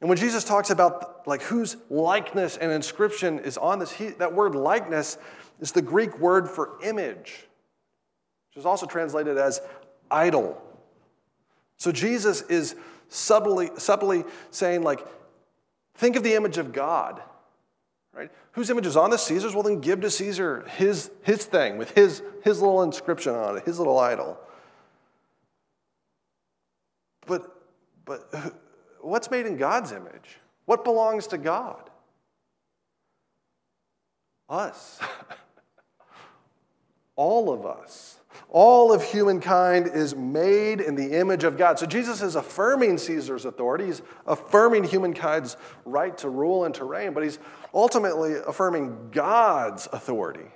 And 0.00 0.08
when 0.08 0.18
Jesus 0.18 0.44
talks 0.44 0.70
about 0.70 1.26
like 1.26 1.42
whose 1.42 1.76
likeness 1.90 2.56
and 2.56 2.72
inscription 2.72 3.38
is 3.40 3.58
on 3.58 3.78
this, 3.78 3.92
he, 3.92 4.08
that 4.08 4.32
word 4.32 4.54
likeness 4.54 5.18
is 5.60 5.72
the 5.72 5.82
Greek 5.82 6.18
word 6.18 6.48
for 6.48 6.78
image, 6.82 7.46
which 8.48 8.56
is 8.56 8.66
also 8.66 8.86
translated 8.86 9.36
as 9.36 9.60
idol. 10.10 10.60
So 11.76 11.92
Jesus 11.92 12.42
is 12.42 12.74
subtly, 13.08 13.70
subtly 13.76 14.24
saying, 14.50 14.82
like, 14.82 15.06
think 15.94 16.16
of 16.16 16.22
the 16.22 16.34
image 16.34 16.58
of 16.58 16.72
God. 16.72 17.22
Right? 18.12 18.30
Whose 18.52 18.70
image 18.70 18.86
is 18.86 18.96
on 18.96 19.10
the 19.10 19.16
Caesar's? 19.16 19.54
Well, 19.54 19.62
then 19.62 19.80
give 19.80 20.00
to 20.00 20.10
Caesar 20.10 20.64
his, 20.76 21.10
his 21.22 21.44
thing 21.44 21.78
with 21.78 21.92
his, 21.92 22.22
his 22.42 22.60
little 22.60 22.82
inscription 22.82 23.34
on 23.34 23.58
it, 23.58 23.64
his 23.64 23.78
little 23.78 23.98
idol. 23.98 24.38
But, 27.26 27.54
but 28.04 28.54
what's 29.00 29.30
made 29.30 29.46
in 29.46 29.56
God's 29.56 29.92
image? 29.92 30.38
What 30.64 30.84
belongs 30.84 31.28
to 31.28 31.38
God? 31.38 31.88
Us. 34.48 34.98
All 37.16 37.52
of 37.52 37.64
us. 37.64 38.19
All 38.52 38.92
of 38.92 39.04
humankind 39.04 39.86
is 39.94 40.16
made 40.16 40.80
in 40.80 40.96
the 40.96 41.18
image 41.18 41.44
of 41.44 41.56
God. 41.56 41.78
So 41.78 41.86
Jesus 41.86 42.20
is 42.20 42.34
affirming 42.34 42.98
Caesar's 42.98 43.44
authority. 43.44 43.86
He's 43.86 44.02
affirming 44.26 44.82
humankind's 44.82 45.56
right 45.84 46.18
to 46.18 46.28
rule 46.28 46.64
and 46.64 46.74
to 46.74 46.84
reign, 46.84 47.12
but 47.12 47.22
he's 47.22 47.38
ultimately 47.72 48.34
affirming 48.34 49.10
God's 49.12 49.88
authority. 49.92 50.50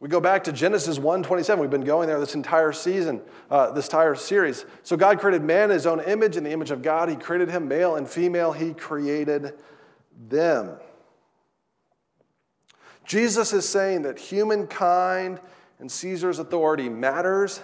We 0.00 0.10
go 0.10 0.20
back 0.20 0.44
to 0.44 0.52
Genesis 0.52 0.98
1:27. 0.98 1.58
We've 1.60 1.70
been 1.70 1.80
going 1.80 2.08
there 2.08 2.20
this 2.20 2.34
entire 2.34 2.72
season, 2.72 3.22
uh, 3.50 3.70
this 3.70 3.86
entire 3.86 4.14
series. 4.16 4.66
So 4.82 4.98
God 4.98 5.18
created 5.18 5.42
man 5.42 5.70
in 5.70 5.74
his 5.76 5.86
own 5.86 6.00
image, 6.00 6.36
in 6.36 6.44
the 6.44 6.50
image 6.50 6.72
of 6.72 6.82
God. 6.82 7.08
He 7.08 7.16
created 7.16 7.48
him, 7.48 7.68
male 7.68 7.96
and 7.96 8.06
female. 8.06 8.52
He 8.52 8.74
created 8.74 9.54
them. 10.28 10.76
Jesus 13.06 13.54
is 13.54 13.66
saying 13.66 14.02
that 14.02 14.18
humankind 14.18 15.40
and 15.78 15.90
Caesar's 15.90 16.38
authority 16.38 16.88
matters, 16.88 17.60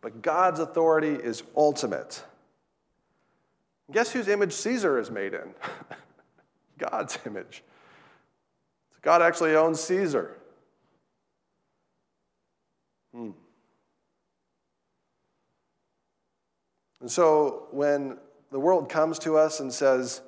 but 0.00 0.22
God's 0.22 0.60
authority 0.60 1.14
is 1.14 1.42
ultimate. 1.56 2.22
Guess 3.90 4.12
whose 4.12 4.28
image 4.28 4.52
Caesar 4.52 4.98
is 4.98 5.10
made 5.10 5.34
in? 5.34 5.54
God's 6.78 7.18
image. 7.26 7.62
God 9.02 9.22
actually 9.22 9.56
owns 9.56 9.80
Caesar. 9.80 10.36
Hmm. 13.14 13.30
And 17.00 17.10
so 17.10 17.68
when 17.70 18.18
the 18.50 18.60
world 18.60 18.88
comes 18.88 19.18
to 19.20 19.36
us 19.36 19.60
and 19.60 19.72
says, 19.72 20.20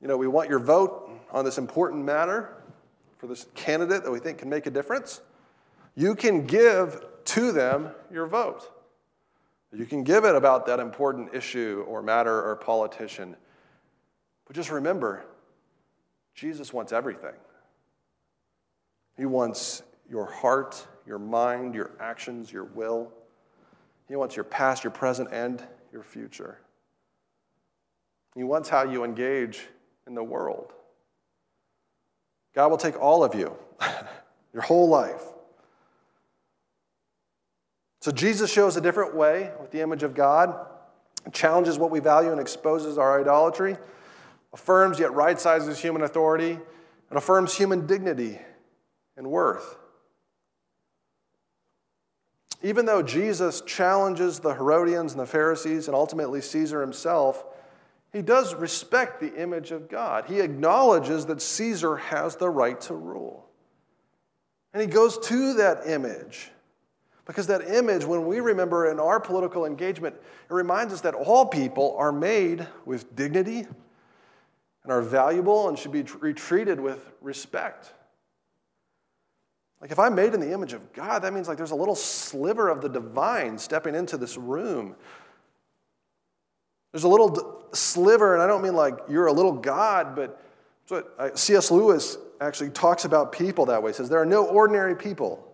you 0.00 0.08
know, 0.08 0.16
we 0.16 0.26
want 0.26 0.48
your 0.48 0.58
vote 0.58 1.10
on 1.30 1.44
this 1.44 1.58
important 1.58 2.04
matter 2.04 2.56
for 3.18 3.26
this 3.26 3.46
candidate 3.54 4.02
that 4.02 4.10
we 4.10 4.18
think 4.18 4.38
can 4.38 4.48
make 4.48 4.66
a 4.66 4.70
difference, 4.70 5.20
you 5.94 6.14
can 6.14 6.46
give 6.46 7.04
to 7.24 7.52
them 7.52 7.90
your 8.10 8.26
vote. 8.26 8.70
You 9.72 9.86
can 9.86 10.04
give 10.04 10.24
it 10.24 10.34
about 10.34 10.66
that 10.66 10.80
important 10.80 11.34
issue 11.34 11.84
or 11.88 12.02
matter 12.02 12.42
or 12.42 12.56
politician. 12.56 13.36
But 14.46 14.54
just 14.54 14.70
remember, 14.70 15.24
Jesus 16.34 16.72
wants 16.72 16.92
everything. 16.92 17.34
He 19.16 19.24
wants 19.24 19.82
your 20.10 20.26
heart, 20.26 20.86
your 21.06 21.18
mind, 21.18 21.74
your 21.74 21.92
actions, 22.00 22.52
your 22.52 22.64
will. 22.64 23.10
He 24.08 24.16
wants 24.16 24.36
your 24.36 24.44
past, 24.44 24.84
your 24.84 24.90
present, 24.90 25.30
and 25.32 25.62
your 25.90 26.02
future. 26.02 26.58
He 28.34 28.44
wants 28.44 28.68
how 28.68 28.82
you 28.82 29.04
engage 29.04 29.68
in 30.06 30.14
the 30.14 30.24
world. 30.24 30.72
God 32.54 32.68
will 32.68 32.78
take 32.78 33.00
all 33.00 33.24
of 33.24 33.34
you, 33.34 33.54
your 34.52 34.62
whole 34.62 34.88
life. 34.88 35.22
So 38.02 38.10
Jesus 38.10 38.52
shows 38.52 38.76
a 38.76 38.80
different 38.80 39.14
way 39.14 39.52
with 39.60 39.70
the 39.70 39.80
image 39.80 40.02
of 40.02 40.12
God, 40.12 40.66
challenges 41.32 41.78
what 41.78 41.92
we 41.92 42.00
value 42.00 42.32
and 42.32 42.40
exposes 42.40 42.98
our 42.98 43.20
idolatry, 43.20 43.76
affirms 44.52 44.98
yet 44.98 45.14
right 45.14 45.38
sizes 45.38 45.78
human 45.78 46.02
authority, 46.02 46.58
and 47.10 47.16
affirms 47.16 47.54
human 47.56 47.86
dignity 47.86 48.40
and 49.16 49.30
worth. 49.30 49.76
Even 52.60 52.86
though 52.86 53.02
Jesus 53.02 53.60
challenges 53.60 54.40
the 54.40 54.52
Herodians 54.52 55.12
and 55.12 55.20
the 55.20 55.26
Pharisees 55.26 55.86
and 55.86 55.94
ultimately 55.94 56.40
Caesar 56.40 56.80
himself, 56.80 57.44
he 58.12 58.20
does 58.20 58.52
respect 58.52 59.20
the 59.20 59.40
image 59.40 59.70
of 59.70 59.88
God. 59.88 60.24
He 60.24 60.40
acknowledges 60.40 61.26
that 61.26 61.40
Caesar 61.40 61.98
has 61.98 62.34
the 62.34 62.50
right 62.50 62.80
to 62.80 62.94
rule. 62.94 63.48
And 64.74 64.80
he 64.80 64.88
goes 64.88 65.18
to 65.28 65.54
that 65.54 65.86
image 65.86 66.50
because 67.24 67.46
that 67.46 67.68
image, 67.68 68.04
when 68.04 68.26
we 68.26 68.40
remember 68.40 68.90
in 68.90 68.98
our 68.98 69.20
political 69.20 69.64
engagement, 69.64 70.14
it 70.16 70.52
reminds 70.52 70.92
us 70.92 71.00
that 71.02 71.14
all 71.14 71.46
people 71.46 71.94
are 71.98 72.12
made 72.12 72.66
with 72.84 73.14
dignity 73.14 73.66
and 74.82 74.92
are 74.92 75.02
valuable 75.02 75.68
and 75.68 75.78
should 75.78 75.92
be 75.92 76.02
treated 76.02 76.80
with 76.80 77.12
respect. 77.20 77.92
Like 79.80 79.90
if 79.90 79.98
I'm 79.98 80.14
made 80.14 80.34
in 80.34 80.40
the 80.40 80.52
image 80.52 80.72
of 80.72 80.92
God, 80.92 81.22
that 81.22 81.32
means 81.32 81.48
like 81.48 81.56
there's 81.56 81.72
a 81.72 81.76
little 81.76 81.96
sliver 81.96 82.68
of 82.68 82.80
the 82.80 82.88
divine 82.88 83.58
stepping 83.58 83.94
into 83.94 84.16
this 84.16 84.36
room. 84.36 84.94
There's 86.92 87.04
a 87.04 87.08
little 87.08 87.28
d- 87.30 87.40
sliver, 87.72 88.34
and 88.34 88.42
I 88.42 88.46
don't 88.46 88.62
mean 88.62 88.74
like 88.74 88.98
you're 89.08 89.26
a 89.26 89.32
little 89.32 89.52
God, 89.52 90.14
but 90.14 90.40
what 90.88 91.14
uh, 91.18 91.34
C.S. 91.34 91.70
Lewis 91.70 92.18
actually 92.40 92.70
talks 92.70 93.06
about 93.06 93.32
people 93.32 93.66
that 93.66 93.82
way. 93.82 93.90
He 93.90 93.94
says 93.94 94.08
there 94.08 94.20
are 94.20 94.26
no 94.26 94.44
ordinary 94.46 94.94
people. 94.94 95.51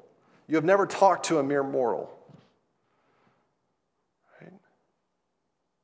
You 0.49 0.55
have 0.57 0.65
never 0.65 0.87
talked 0.87 1.27
to 1.27 1.39
a 1.39 1.43
mere 1.43 1.63
mortal. 1.63 2.11
Right? 4.41 4.53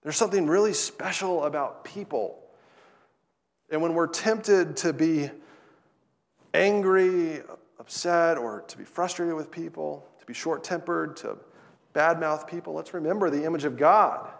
There's 0.02 0.16
something 0.16 0.46
really 0.46 0.72
special 0.72 1.44
about 1.44 1.84
people. 1.84 2.40
And 3.70 3.82
when 3.82 3.94
we're 3.94 4.06
tempted 4.06 4.78
to 4.78 4.92
be 4.94 5.30
angry, 6.54 7.42
upset, 7.78 8.38
or 8.38 8.62
to 8.68 8.78
be 8.78 8.84
frustrated 8.84 9.34
with 9.34 9.50
people, 9.50 10.06
to 10.20 10.26
be 10.26 10.32
short 10.32 10.64
tempered, 10.64 11.18
to 11.18 11.36
badmouth 11.94 12.46
people, 12.48 12.72
let's 12.72 12.94
remember 12.94 13.28
the 13.28 13.44
image 13.44 13.64
of 13.64 13.76
God. 13.76 14.30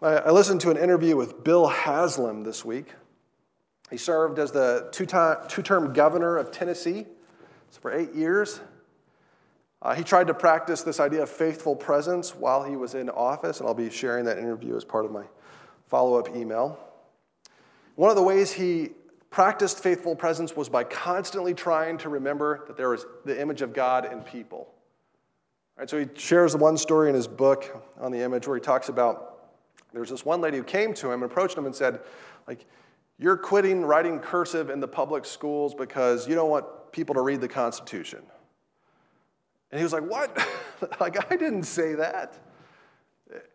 I 0.00 0.30
listened 0.30 0.60
to 0.62 0.70
an 0.70 0.76
interview 0.76 1.16
with 1.16 1.42
Bill 1.42 1.66
Haslam 1.66 2.44
this 2.44 2.62
week. 2.62 2.92
He 3.90 3.96
served 3.96 4.38
as 4.38 4.52
the 4.52 4.88
two 4.92 5.62
term 5.62 5.92
governor 5.94 6.36
of 6.36 6.50
Tennessee 6.50 7.06
so 7.74 7.80
for 7.80 7.92
eight 7.92 8.14
years, 8.14 8.60
uh, 9.82 9.96
he 9.96 10.04
tried 10.04 10.28
to 10.28 10.34
practice 10.34 10.82
this 10.82 11.00
idea 11.00 11.24
of 11.24 11.28
faithful 11.28 11.74
presence 11.74 12.32
while 12.32 12.62
he 12.62 12.76
was 12.76 12.94
in 12.94 13.10
office, 13.10 13.58
and 13.58 13.68
I'll 13.68 13.74
be 13.74 13.90
sharing 13.90 14.24
that 14.26 14.38
interview 14.38 14.76
as 14.76 14.84
part 14.84 15.04
of 15.04 15.10
my 15.10 15.24
follow 15.88 16.16
up 16.16 16.36
email. 16.36 16.78
One 17.96 18.10
of 18.10 18.16
the 18.16 18.22
ways 18.22 18.52
he 18.52 18.90
practiced 19.28 19.82
faithful 19.82 20.14
presence 20.14 20.54
was 20.54 20.68
by 20.68 20.84
constantly 20.84 21.52
trying 21.52 21.98
to 21.98 22.10
remember 22.10 22.62
that 22.68 22.76
there 22.76 22.90
was 22.90 23.06
the 23.24 23.40
image 23.40 23.60
of 23.60 23.72
God 23.72 24.12
in 24.12 24.20
people. 24.20 24.72
Right, 25.76 25.90
so 25.90 25.98
he 25.98 26.06
shares 26.14 26.56
one 26.56 26.76
story 26.76 27.08
in 27.08 27.16
his 27.16 27.26
book 27.26 27.84
on 27.98 28.12
the 28.12 28.20
image 28.20 28.46
where 28.46 28.56
he 28.56 28.62
talks 28.62 28.88
about 28.88 29.50
there's 29.92 30.10
this 30.10 30.24
one 30.24 30.40
lady 30.40 30.58
who 30.58 30.62
came 30.62 30.94
to 30.94 31.08
him 31.08 31.24
and 31.24 31.32
approached 31.32 31.58
him 31.58 31.66
and 31.66 31.74
said, 31.74 31.98
like, 32.46 32.66
you're 33.18 33.36
quitting 33.36 33.84
writing 33.84 34.20
cursive 34.20 34.70
in 34.70 34.78
the 34.78 34.86
public 34.86 35.24
schools 35.24 35.74
because 35.74 36.28
you 36.28 36.36
don't 36.36 36.50
want 36.50 36.66
people 36.94 37.16
to 37.16 37.20
read 37.20 37.40
the 37.40 37.48
Constitution. 37.48 38.22
And 39.70 39.80
he 39.80 39.82
was 39.82 39.92
like, 39.92 40.04
What? 40.04 40.38
like, 41.00 41.30
I 41.30 41.36
didn't 41.36 41.64
say 41.64 41.94
that. 41.94 42.38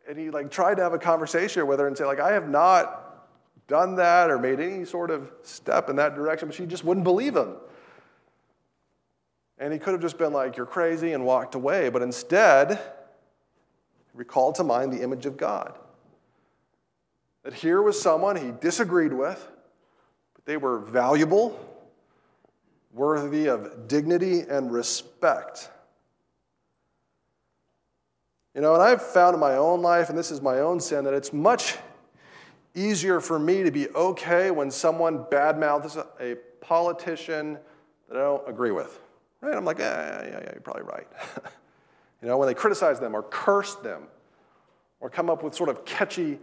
And 0.07 0.19
he 0.19 0.29
like 0.29 0.51
tried 0.51 0.75
to 0.75 0.83
have 0.83 0.93
a 0.93 0.99
conversation 0.99 1.65
with 1.65 1.79
her 1.79 1.87
and 1.87 1.97
say, 1.97 2.03
like, 2.03 2.19
I 2.19 2.33
have 2.33 2.49
not 2.49 3.27
done 3.67 3.95
that 3.95 4.29
or 4.29 4.37
made 4.37 4.59
any 4.59 4.83
sort 4.83 5.11
of 5.11 5.31
step 5.43 5.89
in 5.89 5.95
that 5.95 6.15
direction, 6.15 6.49
but 6.49 6.55
she 6.55 6.65
just 6.65 6.83
wouldn't 6.83 7.05
believe 7.05 7.35
him. 7.35 7.55
And 9.59 9.71
he 9.71 9.79
could 9.79 9.93
have 9.93 10.01
just 10.01 10.17
been 10.17 10.33
like, 10.33 10.57
You're 10.57 10.65
crazy, 10.65 11.13
and 11.13 11.25
walked 11.25 11.55
away. 11.55 11.89
But 11.89 12.01
instead, 12.01 12.71
he 12.71 14.17
recalled 14.17 14.55
to 14.55 14.63
mind 14.63 14.91
the 14.91 15.01
image 15.01 15.25
of 15.25 15.37
God. 15.37 15.79
That 17.43 17.53
here 17.53 17.81
was 17.81 17.99
someone 17.99 18.35
he 18.35 18.51
disagreed 18.59 19.13
with, 19.13 19.47
but 20.33 20.43
they 20.43 20.57
were 20.57 20.79
valuable, 20.79 21.68
worthy 22.91 23.47
of 23.47 23.87
dignity 23.87 24.41
and 24.41 24.71
respect. 24.71 25.69
You 28.55 28.61
know, 28.61 28.73
and 28.73 28.83
I've 28.83 29.01
found 29.01 29.35
in 29.35 29.39
my 29.39 29.55
own 29.55 29.81
life, 29.81 30.09
and 30.09 30.17
this 30.17 30.31
is 30.31 30.41
my 30.41 30.59
own 30.59 30.79
sin, 30.79 31.05
that 31.05 31.13
it's 31.13 31.31
much 31.31 31.77
easier 32.75 33.19
for 33.19 33.39
me 33.39 33.63
to 33.63 33.71
be 33.71 33.89
okay 33.89 34.51
when 34.51 34.71
someone 34.71 35.19
badmouths 35.25 36.03
a 36.19 36.35
politician 36.61 37.57
that 38.07 38.17
I 38.17 38.21
don't 38.21 38.47
agree 38.49 38.71
with. 38.71 38.99
Right? 39.41 39.55
I'm 39.55 39.65
like, 39.65 39.79
yeah, 39.79 40.23
yeah, 40.23 40.29
yeah, 40.29 40.49
you're 40.53 40.61
probably 40.61 40.83
right. 40.83 41.07
you 42.21 42.27
know, 42.27 42.37
when 42.37 42.47
they 42.47 42.53
criticize 42.53 42.99
them 42.99 43.15
or 43.15 43.23
curse 43.23 43.75
them 43.75 44.03
or 44.99 45.09
come 45.09 45.29
up 45.29 45.43
with 45.43 45.53
sort 45.55 45.69
of 45.69 45.85
catchy 45.85 46.39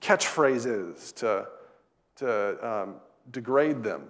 catchphrases 0.00 1.14
to, 1.14 1.46
to 2.16 2.66
um, 2.66 2.94
degrade 3.30 3.82
them. 3.82 4.08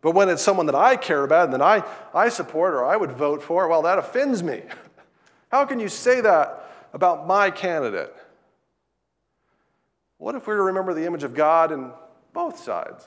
But 0.00 0.12
when 0.12 0.28
it's 0.28 0.42
someone 0.42 0.66
that 0.66 0.74
I 0.74 0.96
care 0.96 1.24
about 1.24 1.46
and 1.46 1.54
that 1.54 1.62
I, 1.62 1.82
I 2.14 2.28
support 2.28 2.74
or 2.74 2.84
I 2.84 2.96
would 2.96 3.12
vote 3.12 3.42
for, 3.42 3.66
well, 3.68 3.82
that 3.82 3.98
offends 3.98 4.42
me. 4.42 4.62
How 5.50 5.64
can 5.64 5.80
you 5.80 5.88
say 5.88 6.20
that 6.20 6.70
about 6.92 7.26
my 7.26 7.50
candidate? 7.50 8.14
What 10.18 10.34
if 10.34 10.46
we 10.46 10.54
remember 10.54 10.94
the 10.94 11.06
image 11.06 11.24
of 11.24 11.34
God 11.34 11.72
in 11.72 11.90
both 12.32 12.58
sides? 12.58 13.06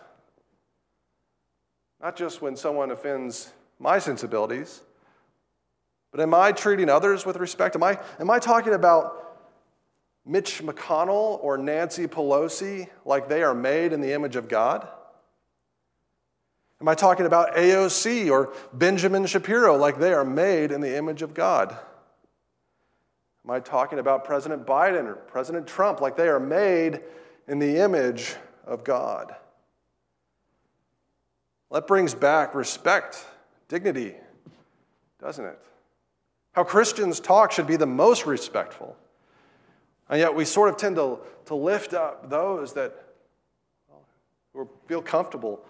Not 2.01 2.15
just 2.15 2.41
when 2.41 2.56
someone 2.56 2.91
offends 2.91 3.51
my 3.80 3.99
sensibilities, 3.99 4.82
but 6.12 6.19
am 6.19 6.34
I 6.34 6.51
treating 6.51 6.89
others 6.89 7.25
with 7.25 7.38
respect? 7.38 7.75
Am 7.75 7.84
I, 7.84 7.99
am 8.19 8.30
I 8.30 8.39
talking 8.39 8.73
about 8.73 9.39
Mitch 10.25 10.62
McConnell 10.62 11.41
or 11.41 11.58
Nancy 11.58 12.08
Pelosi 12.08 12.89
like 13.06 13.30
they 13.30 13.43
are 13.43 13.54
made 13.54 13.93
in 13.93 14.01
the 14.01 14.13
image 14.13 14.36
of 14.36 14.49
God? 14.49 14.88
Am 16.82 16.88
I 16.88 16.96
talking 16.96 17.28
about 17.28 17.56
AOC 17.56 18.32
or 18.32 18.52
Benjamin 18.74 19.28
Shapiro 19.28 19.78
like 19.78 20.00
they 20.00 20.13
are 20.13 20.26
made 20.26 20.72
in 20.72 20.82
the 20.82 20.98
image 20.98 21.22
of 21.22 21.36
God? 21.36 21.78
Am 23.46 23.52
I 23.52 23.60
talking 23.60 24.00
about 24.00 24.26
President 24.26 24.65
Biden 24.65 25.06
or 25.06 25.13
President 25.13 25.67
Trump 25.67 26.02
like 26.02 26.17
they 26.17 26.28
are 26.28 26.39
made 26.39 27.02
in 27.48 27.60
the 27.60 27.78
image 27.78 28.36
of 28.65 28.84
God? 28.84 29.36
That 31.72 31.86
brings 31.86 32.15
back 32.15 32.56
respect, 32.56 33.26
dignity, 33.67 34.15
doesn't 35.20 35.46
it? 35.46 35.60
How 36.54 36.63
Christians 36.63 37.20
talk 37.20 37.52
should 37.52 37.67
be 37.67 37.76
the 37.76 37.86
most 37.86 38.26
respectful. 38.26 38.98
And 40.10 40.20
yet 40.20 40.34
we 40.34 40.46
sort 40.46 40.70
of 40.70 40.78
tend 40.78 40.96
to, 40.96 41.20
to 41.46 41.56
lift 41.56 41.94
up 41.94 42.30
those 42.30 42.74
that 42.74 42.94
well, 44.54 44.67
feel 44.88 45.04
comfortable 45.04 45.63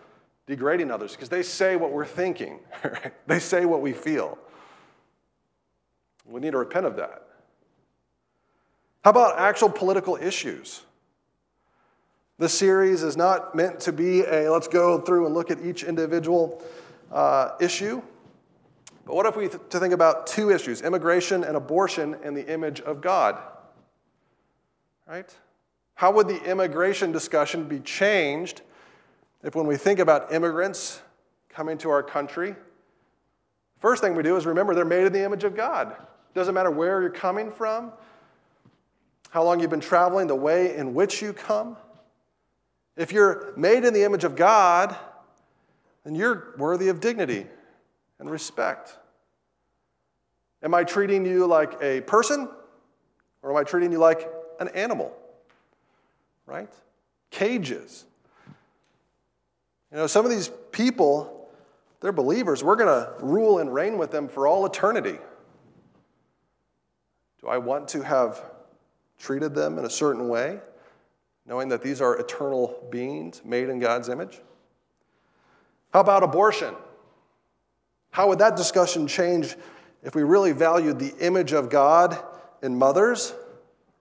degrading 0.48 0.92
others 0.92 1.12
because 1.12 1.30
they 1.30 1.44
say 1.44 1.76
what 1.76 1.92
we're 1.92 2.06
thinking, 2.06 2.60
right? 2.84 3.14
they 3.28 3.40
say 3.40 3.66
what 3.66 3.82
we 3.82 3.94
feel. 3.94 4.38
We 6.26 6.40
need 6.40 6.52
to 6.52 6.58
repent 6.58 6.86
of 6.86 6.96
that. 6.98 7.24
How 9.04 9.10
about 9.10 9.40
actual 9.40 9.70
political 9.70 10.16
issues? 10.16 10.84
This 12.38 12.58
series 12.58 13.04
is 13.04 13.18
not 13.18 13.54
meant 13.56 13.80
to 13.82 13.92
be 13.92 14.22
a 14.22 14.52
let's 14.52 14.68
go 14.68 15.00
through 15.00 15.26
and 15.26 15.36
look 15.36 15.52
at 15.52 15.64
each 15.64 15.84
individual 15.84 16.64
uh, 17.12 17.52
issue. 17.60 18.02
But 19.06 19.16
what 19.16 19.26
if 19.26 19.36
we 19.36 19.48
th- 19.48 19.62
to 19.70 19.80
think 19.80 19.94
about 19.94 20.28
two 20.28 20.52
issues, 20.52 20.82
immigration 20.82 21.44
and 21.44 21.56
abortion, 21.58 22.16
in 22.24 22.34
the 22.34 22.48
image 22.52 22.82
of 22.82 23.02
God? 23.02 23.38
Right? 25.08 25.30
How 25.96 26.12
would 26.12 26.28
the 26.28 26.44
immigration 26.44 27.12
discussion 27.12 27.66
be 27.66 27.80
changed 27.80 28.62
if, 29.44 29.56
when 29.56 29.68
we 29.68 29.78
think 29.78 30.00
about 30.00 30.32
immigrants 30.34 31.02
coming 31.50 31.78
to 31.80 31.90
our 31.90 32.04
country, 32.04 32.56
first 33.80 34.02
thing 34.02 34.16
we 34.16 34.24
do 34.24 34.38
is 34.38 34.46
remember 34.46 34.76
they're 34.76 34.86
made 34.86 35.06
in 35.06 35.14
the 35.14 35.24
image 35.24 35.44
of 35.44 35.56
God. 35.56 35.96
Doesn't 36.34 36.54
matter 36.54 36.72
where 36.72 37.02
you're 37.02 37.10
coming 37.10 37.52
from, 37.52 37.92
how 39.32 39.44
long 39.44 39.60
you've 39.60 39.70
been 39.70 39.80
traveling, 39.80 40.28
the 40.28 40.36
way 40.36 40.76
in 40.76 40.94
which 40.94 41.22
you 41.22 41.34
come. 41.34 41.76
If 42.96 43.12
you're 43.12 43.54
made 43.58 43.84
in 43.84 43.94
the 43.94 44.04
image 44.04 44.24
of 44.24 44.36
God, 44.36 44.96
then 46.04 46.16
you're 46.16 46.54
worthy 46.58 46.90
of 46.90 47.00
dignity 47.00 47.48
and 48.20 48.30
respect. 48.30 48.98
Am 50.64 50.74
I 50.74 50.84
treating 50.84 51.26
you 51.26 51.48
like 51.48 51.82
a 51.82 52.02
person 52.02 52.48
or 53.42 53.52
am 53.52 53.58
I 53.58 53.64
treating 53.64 53.92
you 53.92 53.98
like 53.98 54.30
an 54.60 54.68
animal? 54.70 55.12
Right? 56.46 56.72
Cages. 57.32 58.06
You 59.92 59.98
know, 59.98 60.08
some 60.08 60.26
of 60.26 60.32
these 60.32 60.50
people, 60.72 61.50
they're 62.00 62.12
believers. 62.12 62.64
We're 62.64 62.78
going 62.78 63.04
to 63.04 63.14
rule 63.20 63.60
and 63.60 63.74
reign 63.74 63.98
with 63.98 64.12
them 64.12 64.30
for 64.30 64.48
all 64.48 64.66
eternity. 64.66 65.18
Do 67.42 67.48
I 67.48 67.58
want 67.58 67.90
to 67.90 68.02
have 68.02 68.42
treated 69.20 69.54
them 69.54 69.78
in 69.78 69.86
a 69.86 69.90
certain 69.90 70.30
way, 70.30 70.60
knowing 71.46 71.70
that 71.70 71.82
these 71.82 72.02
are 72.02 72.18
eternal 72.18 72.88
beings 72.90 73.42
made 73.44 73.68
in 73.68 73.80
God's 73.80 74.10
image? 74.10 74.40
How 75.92 76.00
about 76.00 76.24
abortion? 76.24 76.74
How 78.12 78.30
would 78.30 78.40
that 78.40 78.56
discussion 78.56 79.08
change 79.08 79.56
if 80.04 80.16
we 80.16 80.24
really 80.24 80.54
valued 80.54 81.00
the 81.00 81.14
image 81.20 81.52
of 81.52 81.70
God 81.70 82.18
in 82.62 82.78
mothers? 82.78 83.34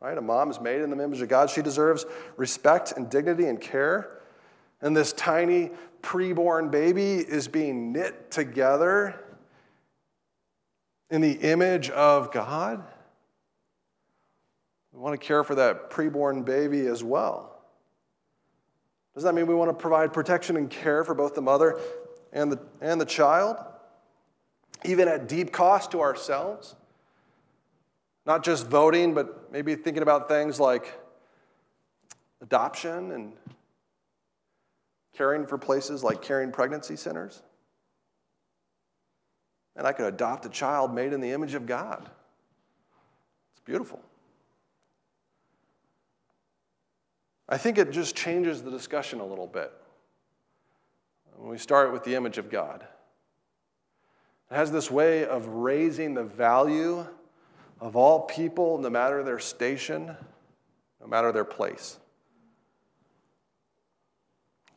Right? 0.00 0.16
A 0.16 0.20
mom 0.20 0.50
is 0.50 0.60
made 0.60 0.80
in 0.82 0.90
the 0.90 1.02
image 1.02 1.20
of 1.20 1.28
God. 1.28 1.50
She 1.50 1.62
deserves 1.62 2.06
respect 2.36 2.92
and 2.96 3.10
dignity 3.10 3.46
and 3.46 3.60
care. 3.60 4.19
And 4.82 4.96
this 4.96 5.12
tiny 5.12 5.70
preborn 6.02 6.70
baby 6.70 7.16
is 7.16 7.48
being 7.48 7.92
knit 7.92 8.30
together 8.30 9.22
in 11.10 11.20
the 11.20 11.32
image 11.32 11.90
of 11.90 12.32
God. 12.32 12.82
We 14.92 15.00
want 15.00 15.20
to 15.20 15.26
care 15.26 15.44
for 15.44 15.54
that 15.56 15.90
preborn 15.90 16.44
baby 16.44 16.86
as 16.86 17.04
well. 17.04 17.50
Does 19.14 19.24
that 19.24 19.34
mean 19.34 19.46
we 19.46 19.54
want 19.54 19.70
to 19.70 19.74
provide 19.74 20.12
protection 20.12 20.56
and 20.56 20.70
care 20.70 21.04
for 21.04 21.14
both 21.14 21.34
the 21.34 21.42
mother 21.42 21.78
and 22.32 22.52
the, 22.52 22.58
and 22.80 23.00
the 23.00 23.04
child? 23.04 23.56
Even 24.84 25.08
at 25.08 25.28
deep 25.28 25.52
cost 25.52 25.90
to 25.90 26.00
ourselves? 26.00 26.76
Not 28.24 28.44
just 28.44 28.66
voting, 28.68 29.14
but 29.14 29.52
maybe 29.52 29.74
thinking 29.74 30.02
about 30.02 30.28
things 30.28 30.60
like 30.60 30.98
adoption 32.40 33.12
and 33.12 33.32
caring 35.14 35.46
for 35.46 35.58
places 35.58 36.02
like 36.02 36.22
caring 36.22 36.52
pregnancy 36.52 36.96
centers. 36.96 37.42
And 39.76 39.86
I 39.86 39.92
could 39.92 40.06
adopt 40.06 40.46
a 40.46 40.50
child 40.50 40.94
made 40.94 41.12
in 41.12 41.20
the 41.20 41.30
image 41.30 41.54
of 41.54 41.66
God. 41.66 42.08
It's 43.52 43.60
beautiful. 43.64 44.00
I 47.48 47.58
think 47.58 47.78
it 47.78 47.90
just 47.90 48.14
changes 48.14 48.62
the 48.62 48.70
discussion 48.70 49.20
a 49.20 49.26
little 49.26 49.46
bit. 49.46 49.72
When 51.36 51.50
we 51.50 51.58
start 51.58 51.92
with 51.92 52.04
the 52.04 52.14
image 52.14 52.38
of 52.38 52.50
God, 52.50 52.86
it 54.50 54.54
has 54.54 54.70
this 54.70 54.90
way 54.90 55.24
of 55.24 55.46
raising 55.46 56.14
the 56.14 56.24
value 56.24 57.06
of 57.80 57.96
all 57.96 58.20
people, 58.20 58.78
no 58.78 58.90
matter 58.90 59.22
their 59.22 59.38
station, 59.38 60.14
no 61.00 61.06
matter 61.06 61.32
their 61.32 61.44
place. 61.44 61.98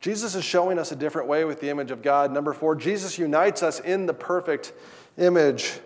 Jesus 0.04 0.34
is 0.34 0.44
showing 0.44 0.78
us 0.78 0.92
a 0.92 0.96
different 0.96 1.28
way 1.28 1.46
with 1.46 1.62
the 1.62 1.70
image 1.70 1.90
of 1.90 2.02
God. 2.02 2.30
Number 2.30 2.52
four, 2.52 2.76
Jesus 2.76 3.18
unites 3.18 3.62
us 3.62 3.80
in 3.80 4.04
the 4.04 4.12
perfect 4.12 4.74
image 5.16 5.80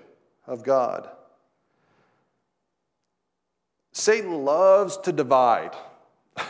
of 0.44 0.64
God. 0.64 1.08
Satan 3.92 4.44
loves 4.44 4.96
to 4.96 5.12
divide 5.12 5.70
I 6.36 6.44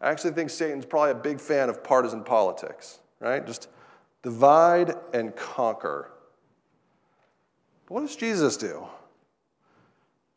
actually 0.00 0.32
think 0.32 0.48
Satan's 0.48 0.86
probably 0.86 1.10
a 1.10 1.16
big 1.16 1.38
fan 1.38 1.68
of 1.68 1.84
partisan 1.84 2.24
politics, 2.24 2.98
right? 3.20 3.46
Just 3.46 3.68
divide 4.22 4.94
and 5.12 5.36
conquer. 5.36 6.12
But 7.84 7.94
what 7.94 8.00
does 8.00 8.16
Jesus 8.16 8.56
do? 8.56 8.86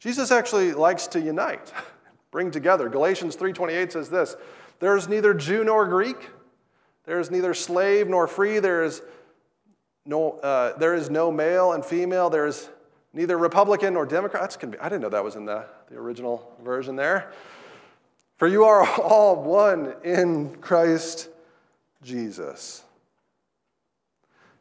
Jesus 0.02 0.32
actually 0.32 0.74
likes 0.74 1.08
to 1.08 1.22
unite, 1.22 1.72
bring 2.32 2.52
together. 2.52 2.90
Galatians 2.90 3.38
3:28 3.38 3.94
says 3.94 4.10
this, 4.10 4.36
there 4.80 4.96
is 4.96 5.08
neither 5.08 5.34
Jew 5.34 5.64
nor 5.64 5.86
Greek, 5.88 6.30
there 7.06 7.20
is 7.20 7.32
neither 7.32 7.54
slave 7.54 8.08
nor 8.08 8.28
free, 8.28 8.60
there 8.60 8.84
is 8.84 9.02
no, 10.06 10.40
uh, 10.40 10.78
there 10.78 10.94
is 10.94 11.10
no 11.10 11.32
male 11.32 11.74
and 11.74 11.86
female, 11.86 12.30
there 12.30 12.48
is 12.48 12.70
neither 13.14 13.38
Republican 13.38 13.94
nor 13.94 14.06
Democrat. 14.06 14.42
That's 14.44 14.58
be, 14.58 14.78
I 14.80 14.90
didn't 14.90 15.02
know 15.02 15.10
that 15.10 15.24
was 15.24 15.36
in 15.36 15.46
the, 15.46 15.66
the 15.90 15.98
original 15.98 16.56
version 16.64 16.96
there. 16.96 17.32
For 18.38 18.48
you 18.48 18.64
are 18.66 18.88
all 19.02 19.42
one 19.42 19.96
in 20.04 20.56
Christ 20.58 21.30
Jesus. 22.04 22.84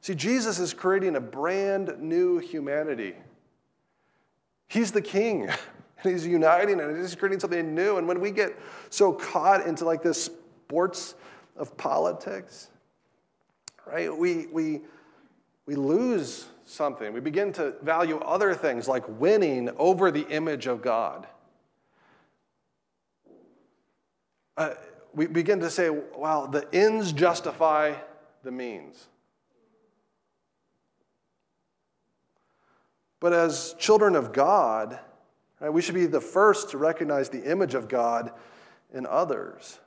See, 0.01 0.15
Jesus 0.15 0.59
is 0.59 0.73
creating 0.73 1.17
a 1.17 1.21
brand 1.21 2.01
new 2.01 2.39
humanity. 2.39 3.15
He's 4.69 4.93
the 4.93 5.03
king, 5.03 5.49
he's 6.07 6.27
uniting, 6.27 6.81
and 6.81 6.97
he's 6.97 7.15
creating 7.15 7.41
something 7.41 7.75
new. 7.75 7.99
And 7.99 8.07
when 8.07 8.21
we 8.21 8.31
get 8.31 8.59
so 8.91 9.13
caught 9.13 9.67
into 9.67 9.85
like 9.85 10.03
this 10.03 10.25
sports 10.25 11.15
of 11.57 11.77
politics, 11.77 12.69
right, 13.87 14.17
we, 14.17 14.47
we, 14.47 14.81
we 15.67 15.75
lose 15.75 16.47
something. 16.65 17.13
We 17.13 17.21
begin 17.21 17.53
to 17.55 17.75
value 17.83 18.19
other 18.19 18.55
things 18.55 18.89
like 18.89 19.05
winning 19.21 19.71
over 19.79 20.11
the 20.11 20.27
image 20.29 20.67
of 20.67 20.83
God. 20.83 21.27
Uh, 24.57 24.75
we 25.15 25.27
begin 25.27 25.61
to 25.61 25.71
say, 25.71 25.91
well, 25.91 26.47
the 26.47 26.67
ends 26.75 27.13
justify 27.13 27.95
the 28.43 28.51
means. 28.51 29.09
But 33.21 33.33
as 33.33 33.75
children 33.79 34.15
of 34.15 34.33
God, 34.33 34.99
right, 35.61 35.73
we 35.73 35.83
should 35.83 35.95
be 35.95 36.07
the 36.07 36.21
first 36.21 36.71
to 36.71 36.79
recognize 36.79 37.29
the 37.29 37.51
image 37.51 37.75
of 37.75 37.89
God 37.89 38.33
in 38.93 39.07
others. 39.07 39.79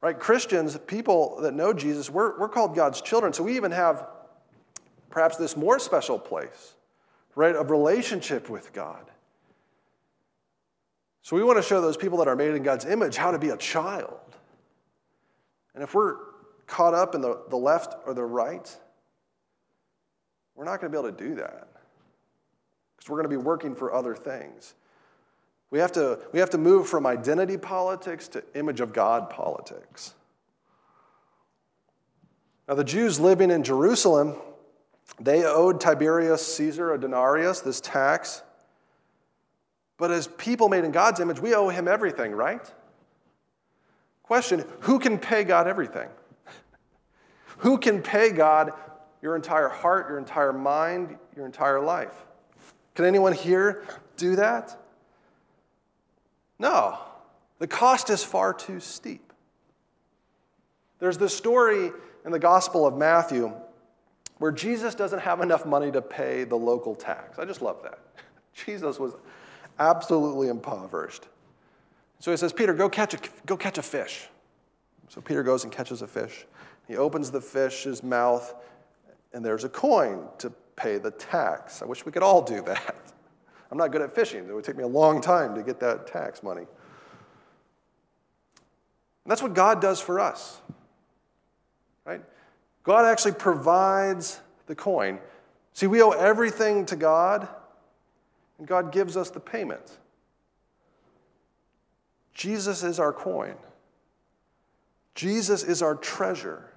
Right? 0.00 0.18
Christians, 0.18 0.76
people 0.86 1.40
that 1.42 1.54
know 1.54 1.72
Jesus, 1.72 2.10
we're, 2.10 2.38
we're 2.38 2.48
called 2.48 2.74
God's 2.74 3.00
children. 3.00 3.32
So 3.32 3.44
we 3.44 3.56
even 3.56 3.70
have 3.70 4.06
perhaps 5.10 5.36
this 5.36 5.56
more 5.56 5.78
special 5.78 6.18
place, 6.18 6.74
right, 7.34 7.54
of 7.54 7.70
relationship 7.70 8.48
with 8.48 8.72
God. 8.72 9.04
So 11.22 11.36
we 11.36 11.44
want 11.44 11.58
to 11.58 11.62
show 11.62 11.80
those 11.80 11.96
people 11.96 12.18
that 12.18 12.26
are 12.26 12.34
made 12.34 12.54
in 12.54 12.64
God's 12.64 12.84
image 12.84 13.16
how 13.16 13.30
to 13.30 13.38
be 13.38 13.50
a 13.50 13.56
child. 13.56 14.18
And 15.74 15.84
if 15.84 15.94
we're 15.94 16.16
caught 16.66 16.94
up 16.94 17.14
in 17.14 17.20
the, 17.20 17.42
the 17.48 17.56
left 17.56 17.94
or 18.06 18.12
the 18.14 18.24
right, 18.24 18.76
we're 20.56 20.64
not 20.64 20.80
going 20.80 20.92
to 20.92 20.98
be 20.98 21.00
able 21.00 21.16
to 21.16 21.28
do 21.28 21.36
that 21.36 21.71
because 23.02 23.10
we're 23.10 23.16
going 23.16 23.30
to 23.30 23.36
be 23.36 23.44
working 23.44 23.74
for 23.74 23.92
other 23.92 24.14
things. 24.14 24.74
We 25.70 25.80
have, 25.80 25.90
to, 25.92 26.20
we 26.32 26.38
have 26.38 26.50
to 26.50 26.58
move 26.58 26.88
from 26.88 27.04
identity 27.06 27.56
politics 27.56 28.28
to 28.28 28.44
image 28.54 28.80
of 28.80 28.92
God 28.92 29.28
politics. 29.28 30.14
Now, 32.68 32.74
the 32.74 32.84
Jews 32.84 33.18
living 33.18 33.50
in 33.50 33.64
Jerusalem 33.64 34.36
they 35.20 35.44
owed 35.44 35.80
Tiberius 35.80 36.46
Caesar 36.56 36.94
a 36.94 36.98
denarius, 36.98 37.60
this 37.60 37.80
tax. 37.80 38.42
But 39.98 40.10
as 40.10 40.26
people 40.26 40.68
made 40.68 40.84
in 40.84 40.90
God's 40.90 41.20
image, 41.20 41.38
we 41.38 41.54
owe 41.54 41.68
him 41.68 41.86
everything, 41.86 42.32
right? 42.32 42.72
Question 44.22 44.64
Who 44.80 44.98
can 44.98 45.18
pay 45.18 45.44
God 45.44 45.68
everything? 45.68 46.08
Who 47.58 47.78
can 47.78 48.00
pay 48.00 48.30
God 48.30 48.72
your 49.20 49.36
entire 49.36 49.68
heart, 49.68 50.08
your 50.08 50.18
entire 50.18 50.52
mind, 50.52 51.18
your 51.36 51.46
entire 51.46 51.80
life? 51.80 52.14
Can 52.94 53.04
anyone 53.04 53.32
here 53.32 53.84
do 54.16 54.36
that? 54.36 54.76
No. 56.58 56.98
The 57.58 57.66
cost 57.66 58.10
is 58.10 58.22
far 58.24 58.52
too 58.52 58.80
steep. 58.80 59.32
There's 60.98 61.18
this 61.18 61.36
story 61.36 61.90
in 62.24 62.32
the 62.32 62.38
Gospel 62.38 62.86
of 62.86 62.96
Matthew 62.96 63.52
where 64.38 64.52
Jesus 64.52 64.94
doesn't 64.94 65.20
have 65.20 65.40
enough 65.40 65.64
money 65.64 65.90
to 65.92 66.02
pay 66.02 66.44
the 66.44 66.56
local 66.56 66.94
tax. 66.94 67.38
I 67.38 67.44
just 67.44 67.62
love 67.62 67.82
that. 67.84 67.98
Jesus 68.66 68.98
was 68.98 69.14
absolutely 69.78 70.48
impoverished. 70.48 71.28
So 72.18 72.30
he 72.30 72.36
says, 72.36 72.52
Peter, 72.52 72.74
go 72.74 72.88
catch 72.88 73.14
a, 73.14 73.18
go 73.46 73.56
catch 73.56 73.78
a 73.78 73.82
fish. 73.82 74.28
So 75.08 75.20
Peter 75.20 75.42
goes 75.42 75.64
and 75.64 75.72
catches 75.72 76.02
a 76.02 76.06
fish. 76.06 76.46
He 76.88 76.96
opens 76.96 77.30
the 77.30 77.40
fish's 77.40 78.02
mouth, 78.02 78.54
and 79.32 79.44
there's 79.44 79.64
a 79.64 79.68
coin 79.68 80.26
to 80.38 80.52
pay 80.76 80.98
the 80.98 81.10
tax. 81.10 81.82
I 81.82 81.84
wish 81.84 82.04
we 82.04 82.12
could 82.12 82.22
all 82.22 82.42
do 82.42 82.62
that. 82.62 83.12
I'm 83.70 83.78
not 83.78 83.92
good 83.92 84.02
at 84.02 84.14
fishing. 84.14 84.46
It 84.46 84.54
would 84.54 84.64
take 84.64 84.76
me 84.76 84.84
a 84.84 84.88
long 84.88 85.20
time 85.20 85.54
to 85.54 85.62
get 85.62 85.80
that 85.80 86.06
tax 86.06 86.42
money. 86.42 86.66
And 89.24 89.30
that's 89.30 89.42
what 89.42 89.54
God 89.54 89.80
does 89.80 90.00
for 90.00 90.20
us. 90.20 90.60
Right? 92.04 92.22
God 92.82 93.06
actually 93.06 93.32
provides 93.32 94.40
the 94.66 94.74
coin. 94.74 95.18
See, 95.74 95.86
we 95.86 96.02
owe 96.02 96.10
everything 96.10 96.84
to 96.86 96.96
God, 96.96 97.48
and 98.58 98.66
God 98.66 98.92
gives 98.92 99.16
us 99.16 99.30
the 99.30 99.40
payment. 99.40 99.98
Jesus 102.34 102.82
is 102.82 102.98
our 102.98 103.12
coin. 103.12 103.54
Jesus 105.14 105.62
is 105.62 105.82
our 105.82 105.94
treasure. 105.94 106.71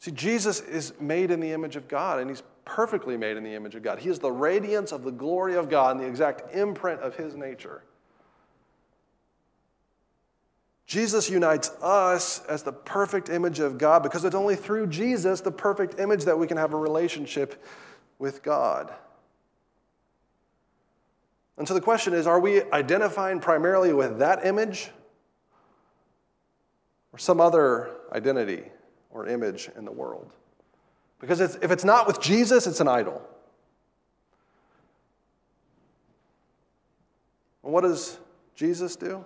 See, 0.00 0.10
Jesus 0.12 0.60
is 0.60 0.94
made 0.98 1.30
in 1.30 1.40
the 1.40 1.52
image 1.52 1.76
of 1.76 1.86
God, 1.86 2.20
and 2.20 2.30
he's 2.30 2.42
perfectly 2.64 3.18
made 3.18 3.36
in 3.36 3.44
the 3.44 3.54
image 3.54 3.74
of 3.74 3.82
God. 3.82 3.98
He 3.98 4.08
is 4.08 4.18
the 4.18 4.32
radiance 4.32 4.92
of 4.92 5.04
the 5.04 5.10
glory 5.10 5.56
of 5.56 5.68
God 5.68 5.92
and 5.92 6.00
the 6.00 6.08
exact 6.08 6.54
imprint 6.54 7.00
of 7.00 7.14
his 7.16 7.36
nature. 7.36 7.82
Jesus 10.86 11.28
unites 11.28 11.68
us 11.82 12.42
as 12.46 12.62
the 12.62 12.72
perfect 12.72 13.28
image 13.28 13.60
of 13.60 13.76
God 13.76 14.02
because 14.02 14.24
it's 14.24 14.34
only 14.34 14.56
through 14.56 14.86
Jesus, 14.86 15.42
the 15.42 15.52
perfect 15.52 16.00
image, 16.00 16.24
that 16.24 16.38
we 16.38 16.46
can 16.46 16.56
have 16.56 16.72
a 16.72 16.78
relationship 16.78 17.62
with 18.18 18.42
God. 18.42 18.92
And 21.58 21.68
so 21.68 21.74
the 21.74 21.80
question 21.80 22.14
is 22.14 22.26
are 22.26 22.40
we 22.40 22.62
identifying 22.72 23.38
primarily 23.38 23.92
with 23.92 24.18
that 24.18 24.46
image 24.46 24.90
or 27.12 27.18
some 27.18 27.38
other 27.38 27.90
identity 28.12 28.64
or 29.10 29.26
image 29.26 29.70
in 29.76 29.84
the 29.84 29.92
world? 29.92 30.32
Because 31.20 31.40
if 31.40 31.70
it's 31.70 31.84
not 31.84 32.06
with 32.06 32.20
Jesus, 32.20 32.66
it's 32.66 32.80
an 32.80 32.88
idol. 32.88 33.22
And 37.62 37.72
what 37.72 37.82
does 37.82 38.18
Jesus 38.54 38.96
do? 38.96 39.24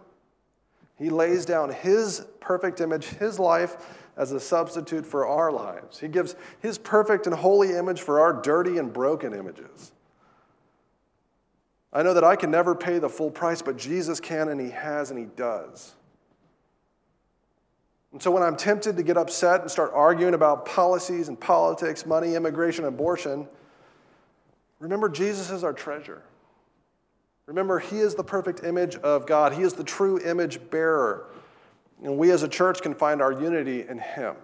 He 0.97 1.11
lays 1.11 1.45
down 1.45 1.71
his 1.71 2.25
perfect 2.41 2.81
image, 2.81 3.07
his 3.07 3.39
life, 3.39 3.77
as 4.17 4.33
a 4.33 4.39
substitute 4.39 5.05
for 5.05 5.27
our 5.27 5.51
lives. 5.51 5.99
He 5.99 6.09
gives 6.09 6.37
his 6.61 6.79
perfect 6.79 7.27
and 7.27 7.35
holy 7.35 7.73
image 7.73 8.01
for 8.01 8.21
our 8.21 8.33
dirty 8.33 8.79
and 8.79 8.93
broken 8.93 9.33
images. 9.33 9.93
I 11.93 12.03
know 12.03 12.15
that 12.15 12.25
I 12.25 12.37
can 12.37 12.51
never 12.51 12.75
pay 12.75 12.99
the 12.99 13.09
full 13.09 13.31
price, 13.31 13.63
but 13.63 13.77
Jesus 13.77 14.21
can, 14.21 14.49
and 14.49 14.61
he 14.61 14.71
has, 14.71 15.11
and 15.11 15.19
he 15.19 15.27
does. 15.37 15.95
And 18.15 18.23
so 18.23 18.31
when 18.31 18.45
I'm 18.45 18.55
tempted 18.55 18.97
to 18.97 19.03
get 19.03 19.17
upset 19.17 19.63
and 19.63 19.69
start 19.69 19.91
arguing 19.93 20.35
about 20.35 20.67
policies 20.67 21.27
and 21.27 21.39
politics, 21.39 22.07
money, 22.07 22.37
immigration, 22.37 22.85
abortion, 22.85 23.49
remember 24.79 25.09
Jesus 25.09 25.51
is 25.51 25.65
our 25.65 25.73
treasure. 25.73 26.23
Remember, 27.47 27.81
He 27.81 27.99
is 27.99 28.15
the 28.15 28.23
perfect 28.23 28.63
image 28.63 28.95
of 28.99 29.27
God, 29.27 29.53
He 29.53 29.63
is 29.63 29.73
the 29.73 29.83
true 29.83 30.21
image 30.21 30.61
bearer. 30.71 31.27
And 32.05 32.17
we 32.17 32.31
as 32.31 32.45
a 32.45 32.49
church 32.49 32.83
can 32.83 32.95
find 32.95 33.21
our 33.21 33.33
unity 33.33 33.85
in 33.89 33.99
Him. 33.99 34.37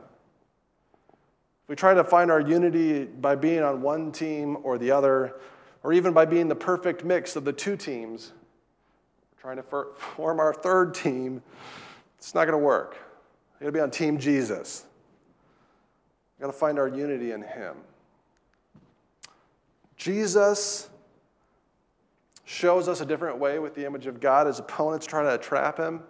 If 1.62 1.68
we 1.68 1.76
try 1.76 1.94
to 1.94 2.02
find 2.02 2.28
our 2.32 2.40
unity 2.40 3.04
by 3.04 3.36
being 3.36 3.62
on 3.62 3.82
one 3.82 4.10
team 4.10 4.58
or 4.64 4.78
the 4.78 4.90
other, 4.90 5.36
or 5.84 5.92
even 5.92 6.12
by 6.12 6.24
being 6.24 6.48
the 6.48 6.56
perfect 6.56 7.04
mix 7.04 7.36
of 7.36 7.44
the 7.44 7.52
two 7.52 7.76
teams, 7.76 8.32
trying 9.40 9.58
to 9.58 9.62
form 10.16 10.40
our 10.40 10.52
third 10.52 10.92
team, 10.92 11.40
it's 12.18 12.34
not 12.34 12.46
going 12.46 12.58
to 12.58 12.66
work. 12.66 12.96
Going 13.60 13.72
to 13.72 13.76
be 13.76 13.82
on 13.82 13.90
Team 13.90 14.18
Jesus. 14.18 14.86
We've 16.38 16.46
got 16.46 16.52
to 16.52 16.58
find 16.58 16.78
our 16.78 16.88
unity 16.88 17.32
in 17.32 17.42
Him. 17.42 17.76
Jesus 19.96 20.88
shows 22.46 22.88
us 22.88 23.00
a 23.00 23.06
different 23.06 23.38
way 23.38 23.58
with 23.58 23.74
the 23.74 23.84
image 23.84 24.06
of 24.06 24.18
God. 24.18 24.46
His 24.46 24.58
opponents 24.58 25.06
try 25.06 25.22
to 25.22 25.38
trap 25.38 25.78
him. 25.78 26.00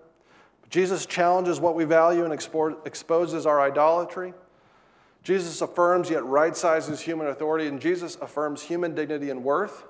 Jesus 0.70 1.04
challenges 1.04 1.60
what 1.60 1.74
we 1.74 1.84
value 1.84 2.24
and 2.24 2.32
exposes 2.32 3.46
our 3.46 3.60
idolatry. 3.60 4.32
Jesus 5.22 5.60
affirms 5.60 6.08
yet 6.08 6.24
right 6.24 6.56
sizes 6.56 7.00
human 7.00 7.26
authority, 7.26 7.66
and 7.66 7.80
Jesus 7.80 8.16
affirms 8.22 8.62
human 8.62 8.94
dignity 8.94 9.28
and 9.28 9.44
worth. 9.44 9.84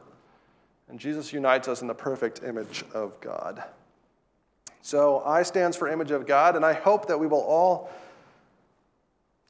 And 0.89 0.99
Jesus 0.99 1.33
unites 1.33 1.69
us 1.69 1.83
in 1.83 1.87
the 1.87 1.95
perfect 1.95 2.43
image 2.43 2.85
of 2.93 3.21
God. 3.21 3.63
So 4.83 5.23
I 5.25 5.43
stands 5.43 5.77
for 5.77 5.89
image 5.89 6.11
of 6.11 6.27
God, 6.27 6.57
and 6.57 6.65
I 6.65 6.73
hope 6.73 7.07
that 7.09 7.19
we 7.19 7.27
will 7.27 7.43
all 7.43 7.91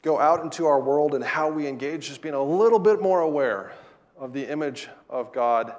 go 0.03 0.19
out 0.19 0.43
into 0.43 0.67
our 0.67 0.81
world 0.81 1.15
and 1.15 1.23
how 1.23 1.51
we 1.51 1.67
engage, 1.67 2.09
just 2.09 2.23
being 2.23 2.35
a 2.35 2.43
little 2.43 2.79
bit 2.79 3.01
more 3.03 3.21
aware 3.21 3.73
of 4.19 4.33
the 4.33 4.51
image 4.51 4.89
of 5.09 5.33
God 5.33 5.75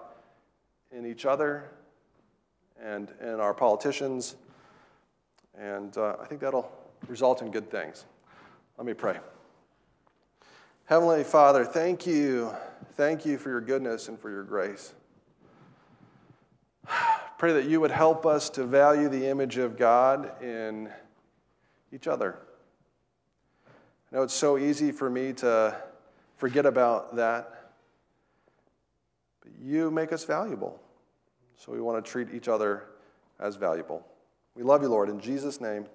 in 0.91 1.05
each 1.05 1.25
other 1.25 1.69
and 2.81 3.11
in 3.21 3.39
our 3.39 3.53
politicians. 3.53 4.35
And 5.57 5.95
uh, 5.97 6.15
I 6.21 6.25
think 6.25 6.41
that'll 6.41 6.71
result 7.07 7.41
in 7.41 7.51
good 7.51 7.69
things. 7.69 8.05
Let 8.77 8.85
me 8.85 8.93
pray. 8.93 9.19
Heavenly 10.85 11.23
Father, 11.23 11.65
thank 11.65 12.05
you. 12.05 12.51
Thank 12.95 13.25
you 13.25 13.37
for 13.37 13.49
your 13.49 13.61
goodness 13.61 14.07
and 14.07 14.19
for 14.19 14.29
your 14.29 14.43
grace. 14.43 14.93
Pray 17.41 17.53
that 17.53 17.65
you 17.65 17.81
would 17.81 17.89
help 17.89 18.27
us 18.27 18.51
to 18.51 18.63
value 18.65 19.09
the 19.09 19.25
image 19.25 19.57
of 19.57 19.75
God 19.75 20.43
in 20.43 20.91
each 21.91 22.05
other. 22.07 22.37
I 23.65 24.15
know 24.15 24.21
it's 24.21 24.35
so 24.35 24.59
easy 24.59 24.91
for 24.91 25.09
me 25.09 25.33
to 25.33 25.75
forget 26.37 26.67
about 26.67 27.15
that, 27.15 27.71
but 29.41 29.53
you 29.59 29.89
make 29.89 30.13
us 30.13 30.23
valuable. 30.23 30.79
So 31.57 31.71
we 31.71 31.81
want 31.81 32.05
to 32.05 32.11
treat 32.11 32.31
each 32.31 32.47
other 32.47 32.83
as 33.39 33.55
valuable. 33.55 34.05
We 34.53 34.61
love 34.61 34.83
you, 34.83 34.89
Lord. 34.89 35.09
In 35.09 35.19
Jesus' 35.19 35.59
name, 35.59 35.87